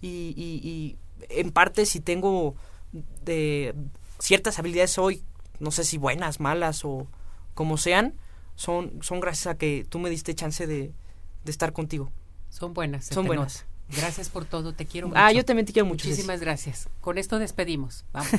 y, 0.00 0.08
y- 0.36 0.68
y 0.68 0.96
en 1.28 1.50
parte 1.52 1.86
si 1.86 2.00
tengo 2.00 2.54
de 3.24 3.74
ciertas 4.18 4.58
habilidades 4.58 4.98
hoy, 4.98 5.22
no 5.60 5.70
sé 5.70 5.84
si 5.84 5.98
buenas, 5.98 6.40
malas 6.40 6.84
o 6.84 7.06
como 7.54 7.76
sean, 7.76 8.14
son, 8.54 8.92
son 9.02 9.20
gracias 9.20 9.46
a 9.54 9.58
que 9.58 9.86
tú 9.88 9.98
me 9.98 10.08
diste 10.10 10.34
chance 10.34 10.66
de, 10.66 10.92
de 11.44 11.50
estar 11.50 11.72
contigo. 11.72 12.10
Son 12.48 12.72
buenas. 12.74 13.06
Son 13.06 13.26
buenas. 13.26 13.64
nota. 13.64 13.75
Gracias 13.88 14.28
por 14.28 14.44
todo, 14.44 14.72
te 14.72 14.86
quiero 14.86 15.06
ah, 15.06 15.10
mucho. 15.10 15.20
Ah, 15.20 15.32
yo 15.32 15.44
también 15.44 15.66
te 15.66 15.72
quiero 15.72 15.86
mucho. 15.86 16.08
Muchísimas 16.08 16.40
gracias. 16.40 16.88
Con 17.00 17.18
esto 17.18 17.38
despedimos. 17.38 18.04
Vamos. 18.12 18.30